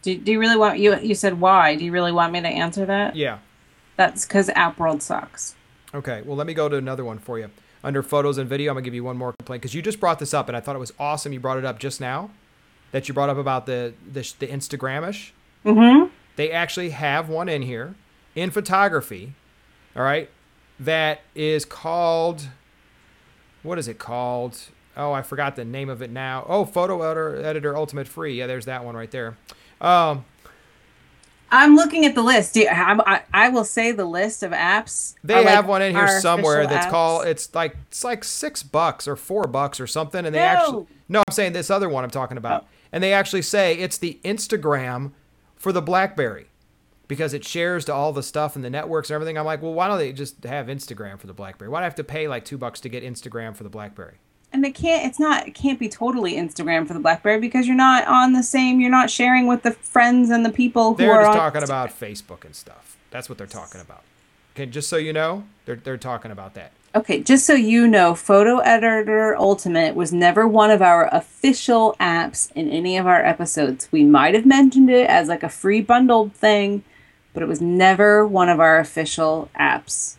Do, 0.00 0.16
do 0.16 0.32
you 0.32 0.40
really 0.40 0.56
want 0.56 0.78
you? 0.78 0.98
You 0.98 1.14
said 1.14 1.38
why? 1.38 1.76
Do 1.76 1.84
you 1.84 1.92
really 1.92 2.12
want 2.12 2.32
me 2.32 2.40
to 2.40 2.48
answer 2.48 2.86
that? 2.86 3.14
Yeah. 3.14 3.40
That's 3.96 4.24
because 4.24 4.48
App 4.48 4.78
World 4.78 5.02
sucks. 5.02 5.54
Okay, 5.94 6.22
well, 6.24 6.36
let 6.36 6.46
me 6.46 6.54
go 6.54 6.68
to 6.68 6.76
another 6.76 7.04
one 7.04 7.18
for 7.18 7.38
you. 7.38 7.50
Under 7.82 8.02
photos 8.02 8.38
and 8.38 8.48
video, 8.48 8.70
I'm 8.70 8.74
going 8.74 8.84
to 8.84 8.86
give 8.86 8.94
you 8.94 9.04
one 9.04 9.16
more 9.16 9.32
complaint 9.32 9.62
because 9.62 9.74
you 9.74 9.82
just 9.82 9.98
brought 9.98 10.18
this 10.18 10.34
up 10.34 10.48
and 10.48 10.56
I 10.56 10.60
thought 10.60 10.76
it 10.76 10.80
was 10.80 10.92
awesome 10.98 11.32
you 11.32 11.40
brought 11.40 11.58
it 11.58 11.64
up 11.64 11.78
just 11.78 12.00
now. 12.00 12.30
That 12.92 13.08
you 13.08 13.14
brought 13.14 13.28
up 13.28 13.38
about 13.38 13.66
the, 13.66 13.94
the, 14.04 14.20
the 14.38 14.46
Instagramish. 14.46 15.30
Mm-hmm. 15.64 16.08
They 16.36 16.50
actually 16.50 16.90
have 16.90 17.28
one 17.28 17.48
in 17.48 17.62
here 17.62 17.94
in 18.34 18.50
photography, 18.50 19.34
all 19.94 20.02
right, 20.02 20.30
that 20.78 21.20
is 21.34 21.64
called, 21.64 22.48
what 23.62 23.78
is 23.78 23.88
it 23.88 23.98
called? 23.98 24.58
Oh, 24.96 25.12
I 25.12 25.22
forgot 25.22 25.56
the 25.56 25.64
name 25.64 25.88
of 25.88 26.02
it 26.02 26.10
now. 26.10 26.44
Oh, 26.48 26.64
Photo 26.64 27.02
Editor, 27.02 27.44
Editor 27.44 27.76
Ultimate 27.76 28.08
Free. 28.08 28.38
Yeah, 28.38 28.46
there's 28.46 28.64
that 28.66 28.84
one 28.84 28.94
right 28.96 29.10
there. 29.10 29.36
Um, 29.80 30.24
I'm 31.52 31.74
looking 31.74 32.04
at 32.04 32.14
the 32.14 32.22
list. 32.22 32.56
I, 32.56 33.22
I, 33.32 33.48
will 33.48 33.64
say 33.64 33.92
the 33.92 34.04
list 34.04 34.42
of 34.42 34.52
apps. 34.52 35.14
They 35.24 35.34
uh, 35.34 35.42
have 35.44 35.64
like 35.64 35.68
one 35.68 35.82
in 35.82 35.94
here 35.94 36.20
somewhere 36.20 36.66
that's 36.66 36.86
apps. 36.86 36.90
called. 36.90 37.26
It's 37.26 37.54
like 37.54 37.76
it's 37.88 38.04
like 38.04 38.22
six 38.24 38.62
bucks 38.62 39.08
or 39.08 39.16
four 39.16 39.44
bucks 39.44 39.80
or 39.80 39.86
something, 39.86 40.24
and 40.24 40.34
they 40.34 40.38
no. 40.38 40.44
actually. 40.44 40.86
No, 41.08 41.22
I'm 41.26 41.34
saying 41.34 41.54
this 41.54 41.70
other 41.70 41.88
one 41.88 42.04
I'm 42.04 42.10
talking 42.10 42.36
about, 42.36 42.62
oh. 42.62 42.66
and 42.92 43.02
they 43.02 43.12
actually 43.12 43.42
say 43.42 43.74
it's 43.74 43.98
the 43.98 44.20
Instagram 44.22 45.10
for 45.56 45.72
the 45.72 45.82
BlackBerry 45.82 46.46
because 47.08 47.34
it 47.34 47.44
shares 47.44 47.84
to 47.86 47.92
all 47.92 48.12
the 48.12 48.22
stuff 48.22 48.54
and 48.54 48.64
the 48.64 48.70
networks 48.70 49.10
and 49.10 49.16
everything. 49.16 49.36
I'm 49.36 49.44
like, 49.44 49.60
well, 49.60 49.74
why 49.74 49.88
don't 49.88 49.98
they 49.98 50.12
just 50.12 50.44
have 50.44 50.68
Instagram 50.68 51.18
for 51.18 51.26
the 51.26 51.34
BlackBerry? 51.34 51.68
Why 51.68 51.80
do 51.80 51.82
I 51.82 51.84
have 51.84 51.96
to 51.96 52.04
pay 52.04 52.28
like 52.28 52.44
two 52.44 52.56
bucks 52.56 52.78
to 52.82 52.88
get 52.88 53.02
Instagram 53.02 53.56
for 53.56 53.64
the 53.64 53.68
BlackBerry? 53.68 54.18
And 54.52 54.64
it 54.64 54.74
can't 54.74 55.06
it's 55.06 55.18
not 55.18 55.46
it 55.46 55.54
can't 55.54 55.78
be 55.78 55.88
totally 55.88 56.34
instagram 56.34 56.86
for 56.86 56.94
the 56.94 57.00
blackberry 57.00 57.38
because 57.38 57.66
you're 57.66 57.76
not 57.76 58.06
on 58.06 58.32
the 58.32 58.42
same 58.42 58.80
you're 58.80 58.90
not 58.90 59.10
sharing 59.10 59.46
with 59.46 59.62
the 59.62 59.72
friends 59.72 60.30
and 60.30 60.44
the 60.44 60.50
people 60.50 60.94
who 60.94 61.04
are. 61.04 61.06
they're 61.06 61.12
are 61.12 61.24
just 61.24 61.38
talking 61.38 61.62
about 61.62 61.90
facebook 61.90 62.44
and 62.44 62.54
stuff. 62.54 62.96
That's 63.10 63.28
what 63.28 63.38
they're 63.38 63.46
talking 63.46 63.80
about. 63.80 64.02
Okay 64.54 64.66
just 64.66 64.88
so 64.88 64.96
you 64.96 65.12
know 65.12 65.44
they're, 65.64 65.76
they're 65.76 65.96
talking 65.96 66.30
about 66.30 66.54
that. 66.54 66.72
Okay 66.94 67.20
just 67.20 67.46
so 67.46 67.54
you 67.54 67.86
know 67.86 68.14
photo 68.14 68.58
editor 68.58 69.36
ultimate 69.36 69.94
was 69.94 70.12
never 70.12 70.46
one 70.46 70.70
of 70.70 70.82
our 70.82 71.08
official 71.14 71.96
apps 72.00 72.50
in 72.52 72.68
any 72.68 72.96
of 72.96 73.06
our 73.06 73.24
episodes. 73.24 73.88
We 73.90 74.04
might 74.04 74.34
have 74.34 74.46
mentioned 74.46 74.90
it 74.90 75.08
as 75.08 75.28
like 75.28 75.42
a 75.42 75.48
free 75.48 75.80
bundled 75.80 76.34
thing 76.34 76.84
but 77.32 77.44
it 77.44 77.46
was 77.46 77.60
never 77.60 78.26
one 78.26 78.48
of 78.48 78.58
our 78.58 78.80
official 78.80 79.48
apps. 79.58 80.16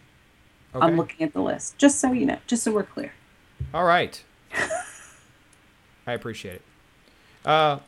Okay. 0.74 0.86
i'm 0.86 0.96
looking 0.96 1.22
at 1.22 1.34
the 1.34 1.42
list 1.42 1.78
just 1.78 2.00
so 2.00 2.14
you 2.14 2.26
know 2.26 2.38
just 2.48 2.64
so 2.64 2.72
we're 2.72 2.84
clear 2.84 3.12
all 3.74 3.84
right. 3.84 4.24
I 6.08 6.14
appreciate 6.14 6.56
it. 6.56 6.62
Uh, 7.46 7.80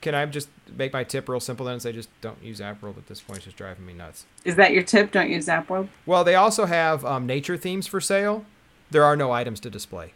can 0.00 0.14
I 0.14 0.24
just 0.26 0.48
make 0.76 0.92
my 0.92 1.04
tip 1.04 1.28
real 1.28 1.40
simple 1.40 1.66
then 1.66 1.74
and 1.74 1.82
say 1.82 1.92
just 1.92 2.08
don't 2.20 2.42
use 2.42 2.60
AppWorld 2.60 2.96
at 2.98 3.06
this 3.06 3.20
point? 3.20 3.38
It's 3.38 3.46
just 3.46 3.56
driving 3.56 3.86
me 3.86 3.92
nuts. 3.92 4.26
Is 4.44 4.56
that 4.56 4.72
your 4.72 4.82
tip? 4.82 5.10
Don't 5.10 5.30
use 5.30 5.46
AppWorld? 5.46 5.88
Well, 6.04 6.22
they 6.22 6.34
also 6.34 6.66
have 6.66 7.04
um, 7.04 7.26
nature 7.26 7.56
themes 7.56 7.86
for 7.86 8.00
sale. 8.00 8.44
There 8.90 9.04
are 9.04 9.16
no 9.16 9.32
items 9.32 9.58
to 9.60 9.70
display. 9.70 10.12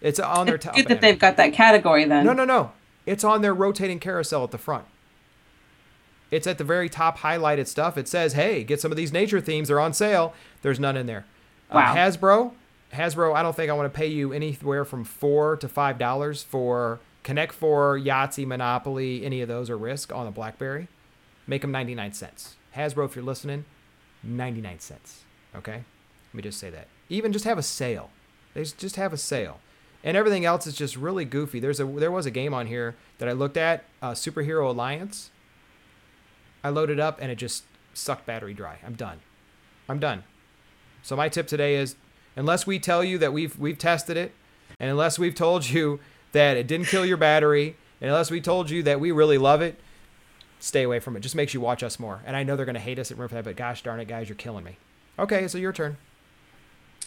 It's 0.00 0.20
on 0.20 0.46
their 0.46 0.58
top. 0.58 0.74
Good 0.74 0.88
that 0.88 1.00
they've 1.00 1.18
got 1.18 1.36
that 1.38 1.52
category 1.52 2.04
then. 2.04 2.26
No, 2.26 2.32
no, 2.32 2.44
no. 2.44 2.72
It's 3.06 3.24
on 3.24 3.40
their 3.40 3.54
rotating 3.54 3.98
carousel 3.98 4.44
at 4.44 4.50
the 4.50 4.58
front. 4.58 4.84
It's 6.30 6.46
at 6.46 6.58
the 6.58 6.64
very 6.64 6.88
top 6.88 7.20
highlighted 7.20 7.66
stuff. 7.66 7.96
It 7.96 8.08
says, 8.08 8.34
"Hey, 8.34 8.62
get 8.62 8.80
some 8.80 8.90
of 8.90 8.96
these 8.96 9.12
nature 9.12 9.40
themes. 9.40 9.68
They're 9.68 9.80
on 9.80 9.94
sale." 9.94 10.34
There's 10.62 10.78
none 10.78 10.96
in 10.96 11.06
there. 11.06 11.24
Uh, 11.70 11.76
wow. 11.76 11.92
Uh, 11.92 11.96
Hasbro 11.96 12.52
Hasbro, 12.96 13.34
I 13.34 13.42
don't 13.42 13.54
think 13.54 13.70
I 13.70 13.74
want 13.74 13.92
to 13.92 13.96
pay 13.96 14.06
you 14.06 14.32
anywhere 14.32 14.84
from 14.84 15.04
four 15.04 15.56
to 15.56 15.68
five 15.68 15.98
dollars 15.98 16.42
for 16.42 16.98
Connect 17.22 17.52
Four, 17.52 17.98
Yahtzee, 17.98 18.46
Monopoly, 18.46 19.24
any 19.24 19.42
of 19.42 19.48
those 19.48 19.68
or 19.68 19.76
Risk 19.76 20.14
on 20.14 20.26
a 20.26 20.30
BlackBerry. 20.30 20.88
Make 21.46 21.62
them 21.62 21.72
99 21.72 22.12
cents. 22.12 22.56
Hasbro, 22.74 23.04
if 23.06 23.14
you're 23.14 23.24
listening, 23.24 23.64
99 24.22 24.80
cents. 24.80 25.24
Okay? 25.54 25.84
Let 26.28 26.34
me 26.34 26.42
just 26.42 26.58
say 26.58 26.70
that. 26.70 26.88
Even 27.08 27.32
just 27.32 27.44
have 27.44 27.58
a 27.58 27.62
sale. 27.62 28.10
They 28.54 28.64
just 28.64 28.96
have 28.96 29.12
a 29.12 29.16
sale. 29.16 29.60
And 30.02 30.16
everything 30.16 30.44
else 30.44 30.66
is 30.66 30.74
just 30.74 30.96
really 30.96 31.24
goofy. 31.24 31.60
There's 31.60 31.80
a 31.80 31.84
there 31.84 32.12
was 32.12 32.26
a 32.26 32.30
game 32.30 32.54
on 32.54 32.66
here 32.66 32.96
that 33.18 33.28
I 33.28 33.32
looked 33.32 33.56
at, 33.56 33.84
uh, 34.00 34.12
Superhero 34.12 34.68
Alliance. 34.68 35.30
I 36.62 36.68
loaded 36.70 37.00
up 37.00 37.18
and 37.20 37.30
it 37.30 37.36
just 37.36 37.64
sucked 37.92 38.24
battery 38.24 38.54
dry. 38.54 38.78
I'm 38.84 38.94
done. 38.94 39.20
I'm 39.88 39.98
done. 39.98 40.24
So 41.02 41.16
my 41.16 41.28
tip 41.28 41.46
today 41.46 41.76
is 41.76 41.96
unless 42.36 42.66
we 42.66 42.78
tell 42.78 43.02
you 43.02 43.18
that 43.18 43.32
we've 43.32 43.58
we've 43.58 43.78
tested 43.78 44.16
it, 44.16 44.32
and 44.78 44.90
unless 44.90 45.18
we've 45.18 45.34
told 45.34 45.68
you 45.68 46.00
that 46.32 46.56
it 46.56 46.66
didn't 46.66 46.86
kill 46.86 47.04
your 47.04 47.16
battery, 47.16 47.76
and 48.00 48.10
unless 48.10 48.30
we 48.30 48.40
told 48.40 48.70
you 48.70 48.82
that 48.84 49.00
we 49.00 49.10
really 49.10 49.38
love 49.38 49.62
it, 49.62 49.80
stay 50.60 50.82
away 50.82 51.00
from 51.00 51.16
it. 51.16 51.20
Just 51.20 51.34
makes 51.34 51.54
you 51.54 51.60
watch 51.60 51.82
us 51.82 51.98
more. 51.98 52.20
And 52.26 52.36
I 52.36 52.42
know 52.42 52.56
they're 52.56 52.66
gonna 52.66 52.78
hate 52.78 52.98
us 52.98 53.10
at 53.10 53.18
Riverside, 53.18 53.44
but 53.44 53.56
gosh 53.56 53.82
darn 53.82 54.00
it, 54.00 54.08
guys, 54.08 54.28
you're 54.28 54.36
killing 54.36 54.64
me. 54.64 54.76
Okay, 55.18 55.48
so 55.48 55.58
your 55.58 55.72
turn. 55.72 55.96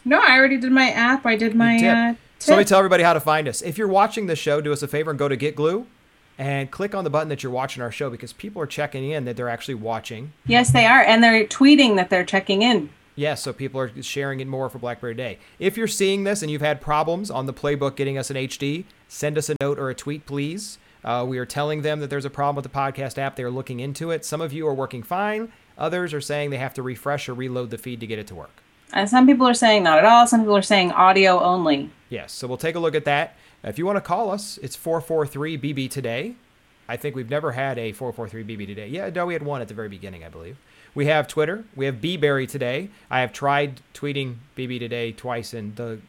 No, 0.05 0.19
I 0.19 0.37
already 0.37 0.57
did 0.57 0.71
my 0.71 0.89
app. 0.91 1.25
I 1.25 1.35
did 1.35 1.55
my 1.55 1.77
tip. 1.77 1.95
Uh, 1.95 2.07
tip. 2.09 2.17
So 2.39 2.51
let 2.53 2.59
me 2.59 2.65
tell 2.65 2.79
everybody 2.79 3.03
how 3.03 3.13
to 3.13 3.19
find 3.19 3.47
us. 3.47 3.61
If 3.61 3.77
you're 3.77 3.87
watching 3.87 4.27
the 4.27 4.35
show, 4.35 4.61
do 4.61 4.71
us 4.71 4.81
a 4.81 4.87
favor 4.87 5.11
and 5.11 5.19
go 5.19 5.27
to 5.27 5.35
Get 5.35 5.55
Glue 5.55 5.85
and 6.37 6.71
click 6.71 6.95
on 6.95 7.03
the 7.03 7.09
button 7.09 7.27
that 7.27 7.43
you're 7.43 7.51
watching 7.51 7.83
our 7.83 7.91
show 7.91 8.09
because 8.09 8.31
people 8.31 8.61
are 8.61 8.65
checking 8.65 9.11
in 9.11 9.25
that 9.25 9.35
they're 9.35 9.49
actually 9.49 9.75
watching. 9.75 10.31
Yes, 10.47 10.71
they 10.71 10.85
are, 10.85 11.01
and 11.01 11.21
they're 11.21 11.45
tweeting 11.45 11.97
that 11.97 12.09
they're 12.09 12.23
checking 12.23 12.61
in. 12.61 12.89
Yes, 13.19 13.41
so 13.41 13.51
people 13.51 13.81
are 13.81 14.01
sharing 14.01 14.39
it 14.39 14.47
more 14.47 14.69
for 14.69 14.79
BlackBerry 14.79 15.13
Day. 15.13 15.39
If 15.59 15.75
you're 15.75 15.89
seeing 15.89 16.23
this 16.23 16.41
and 16.41 16.49
you've 16.49 16.61
had 16.61 16.79
problems 16.79 17.29
on 17.29 17.47
the 17.47 17.53
playbook 17.53 17.97
getting 17.97 18.17
us 18.17 18.29
an 18.29 18.37
HD, 18.37 18.85
send 19.09 19.37
us 19.37 19.49
a 19.49 19.57
note 19.59 19.77
or 19.77 19.89
a 19.89 19.93
tweet, 19.93 20.25
please. 20.25 20.77
Uh, 21.03 21.25
we 21.27 21.37
are 21.37 21.45
telling 21.45 21.81
them 21.81 21.99
that 21.99 22.09
there's 22.09 22.23
a 22.23 22.29
problem 22.29 22.55
with 22.55 22.63
the 22.63 22.69
podcast 22.69 23.17
app. 23.17 23.35
They 23.35 23.43
are 23.43 23.51
looking 23.51 23.81
into 23.81 24.09
it. 24.09 24.23
Some 24.23 24.39
of 24.39 24.53
you 24.53 24.65
are 24.67 24.73
working 24.73 25.03
fine. 25.03 25.51
Others 25.77 26.13
are 26.13 26.21
saying 26.21 26.51
they 26.51 26.59
have 26.59 26.73
to 26.75 26.81
refresh 26.81 27.27
or 27.27 27.33
reload 27.33 27.71
the 27.71 27.77
feed 27.77 27.99
to 27.99 28.07
get 28.07 28.19
it 28.19 28.27
to 28.27 28.35
work. 28.35 28.63
And 28.93 29.09
some 29.09 29.27
people 29.27 29.45
are 29.45 29.53
saying 29.53 29.83
not 29.83 29.97
at 29.97 30.05
all. 30.05 30.25
Some 30.25 30.39
people 30.39 30.55
are 30.55 30.61
saying 30.61 30.93
audio 30.93 31.41
only. 31.41 31.89
Yes, 32.07 32.31
so 32.31 32.47
we'll 32.47 32.55
take 32.55 32.75
a 32.75 32.79
look 32.79 32.95
at 32.95 33.03
that. 33.03 33.35
If 33.65 33.77
you 33.77 33.85
want 33.85 33.97
to 33.97 34.01
call 34.01 34.31
us, 34.31 34.57
it's 34.63 34.77
443 34.77 35.57
BB 35.57 35.91
today. 35.91 36.35
I 36.87 36.95
think 36.95 37.17
we've 37.17 37.29
never 37.29 37.51
had 37.51 37.77
a 37.77 37.91
443 37.91 38.55
BB 38.55 38.65
today. 38.65 38.87
Yeah, 38.87 39.09
no, 39.09 39.25
we 39.25 39.33
had 39.33 39.43
one 39.43 39.61
at 39.61 39.67
the 39.67 39.73
very 39.73 39.89
beginning, 39.89 40.23
I 40.23 40.29
believe. 40.29 40.57
We 40.95 41.05
have 41.05 41.27
Twitter. 41.27 41.65
We 41.75 41.85
have 41.85 41.95
BBerry 41.95 42.47
today. 42.47 42.89
I 43.09 43.21
have 43.21 43.31
tried 43.31 43.81
tweeting 43.93 44.35
BB 44.57 44.79
today 44.79 45.11
twice, 45.11 45.53
and 45.53 45.75
the, 45.75 45.99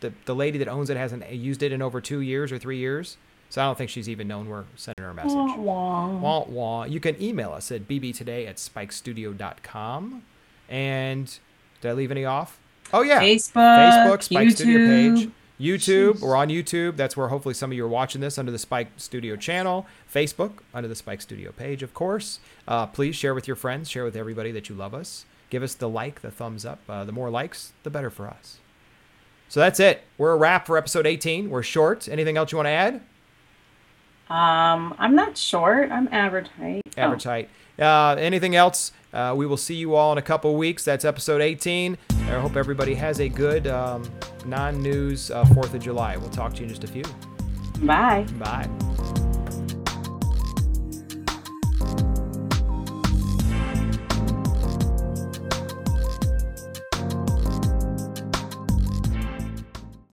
the 0.00 0.12
the 0.24 0.34
lady 0.34 0.58
that 0.58 0.68
owns 0.68 0.90
it 0.90 0.96
hasn't 0.96 1.28
used 1.30 1.62
it 1.62 1.72
in 1.72 1.82
over 1.82 2.00
two 2.00 2.20
years 2.20 2.52
or 2.52 2.58
three 2.58 2.78
years. 2.78 3.16
So 3.50 3.62
I 3.62 3.64
don't 3.64 3.78
think 3.78 3.88
she's 3.90 4.08
even 4.08 4.28
known 4.28 4.48
we're 4.48 4.64
sending 4.76 5.02
her 5.02 5.10
a 5.10 5.14
message. 5.14 5.32
Wah, 5.34 6.08
wah. 6.08 6.44
Wah. 6.46 6.84
You 6.84 7.00
can 7.00 7.20
email 7.22 7.52
us 7.52 7.72
at 7.72 7.88
bbtoday 7.88 8.46
at 8.46 8.56
spikestudio.com. 8.56 10.22
And 10.68 11.38
did 11.80 11.88
I 11.88 11.92
leave 11.94 12.10
any 12.10 12.26
off? 12.26 12.60
Oh, 12.92 13.02
yeah. 13.02 13.20
Facebook, 13.20 13.54
Facebook, 13.54 14.22
Spike 14.22 14.50
Studio 14.50 14.78
YouTube. 14.78 15.16
page. 15.16 15.30
YouTube, 15.60 16.14
Jeez. 16.14 16.20
we're 16.20 16.36
on 16.36 16.48
YouTube. 16.48 16.96
That's 16.96 17.16
where 17.16 17.28
hopefully 17.28 17.54
some 17.54 17.70
of 17.72 17.76
you 17.76 17.84
are 17.84 17.88
watching 17.88 18.20
this 18.20 18.38
under 18.38 18.52
the 18.52 18.58
Spike 18.58 18.88
Studio 18.96 19.34
channel. 19.36 19.86
Facebook, 20.12 20.58
under 20.72 20.88
the 20.88 20.94
Spike 20.94 21.20
Studio 21.20 21.50
page, 21.52 21.82
of 21.82 21.94
course. 21.94 22.38
Uh, 22.66 22.86
please 22.86 23.16
share 23.16 23.34
with 23.34 23.46
your 23.48 23.56
friends, 23.56 23.90
share 23.90 24.04
with 24.04 24.16
everybody 24.16 24.52
that 24.52 24.68
you 24.68 24.74
love 24.74 24.94
us. 24.94 25.24
Give 25.50 25.62
us 25.62 25.74
the 25.74 25.88
like, 25.88 26.20
the 26.20 26.30
thumbs 26.30 26.64
up. 26.64 26.78
Uh, 26.88 27.04
the 27.04 27.12
more 27.12 27.30
likes, 27.30 27.72
the 27.82 27.90
better 27.90 28.10
for 28.10 28.28
us. 28.28 28.58
So 29.48 29.60
that's 29.60 29.80
it. 29.80 30.02
We're 30.18 30.32
a 30.32 30.36
wrap 30.36 30.66
for 30.66 30.76
episode 30.76 31.06
18. 31.06 31.48
We're 31.50 31.62
short. 31.62 32.08
Anything 32.08 32.36
else 32.36 32.52
you 32.52 32.56
want 32.58 32.66
to 32.66 32.70
add? 32.70 33.00
Um, 34.30 34.94
I'm 34.98 35.14
not 35.14 35.36
short. 35.38 35.90
I'm 35.90 36.08
average 36.12 36.48
height. 36.58 36.82
Oh, 36.96 37.02
average 37.02 37.24
height. 37.24 37.48
Uh, 37.78 38.16
anything 38.18 38.56
else? 38.56 38.92
Uh, 39.12 39.34
we 39.36 39.46
will 39.46 39.56
see 39.56 39.74
you 39.74 39.94
all 39.94 40.12
in 40.12 40.18
a 40.18 40.22
couple 40.22 40.54
weeks. 40.56 40.84
That's 40.84 41.04
episode 41.04 41.40
18. 41.40 41.96
I 42.10 42.14
hope 42.40 42.56
everybody 42.56 42.94
has 42.94 43.20
a 43.20 43.28
good 43.28 43.66
um, 43.66 44.08
non 44.44 44.82
news 44.82 45.30
uh, 45.30 45.44
4th 45.44 45.74
of 45.74 45.82
July. 45.82 46.16
We'll 46.16 46.28
talk 46.28 46.52
to 46.54 46.58
you 46.58 46.64
in 46.64 46.68
just 46.68 46.84
a 46.84 46.88
few. 46.88 47.04
Bye. 47.82 48.26
Bye. 48.38 48.68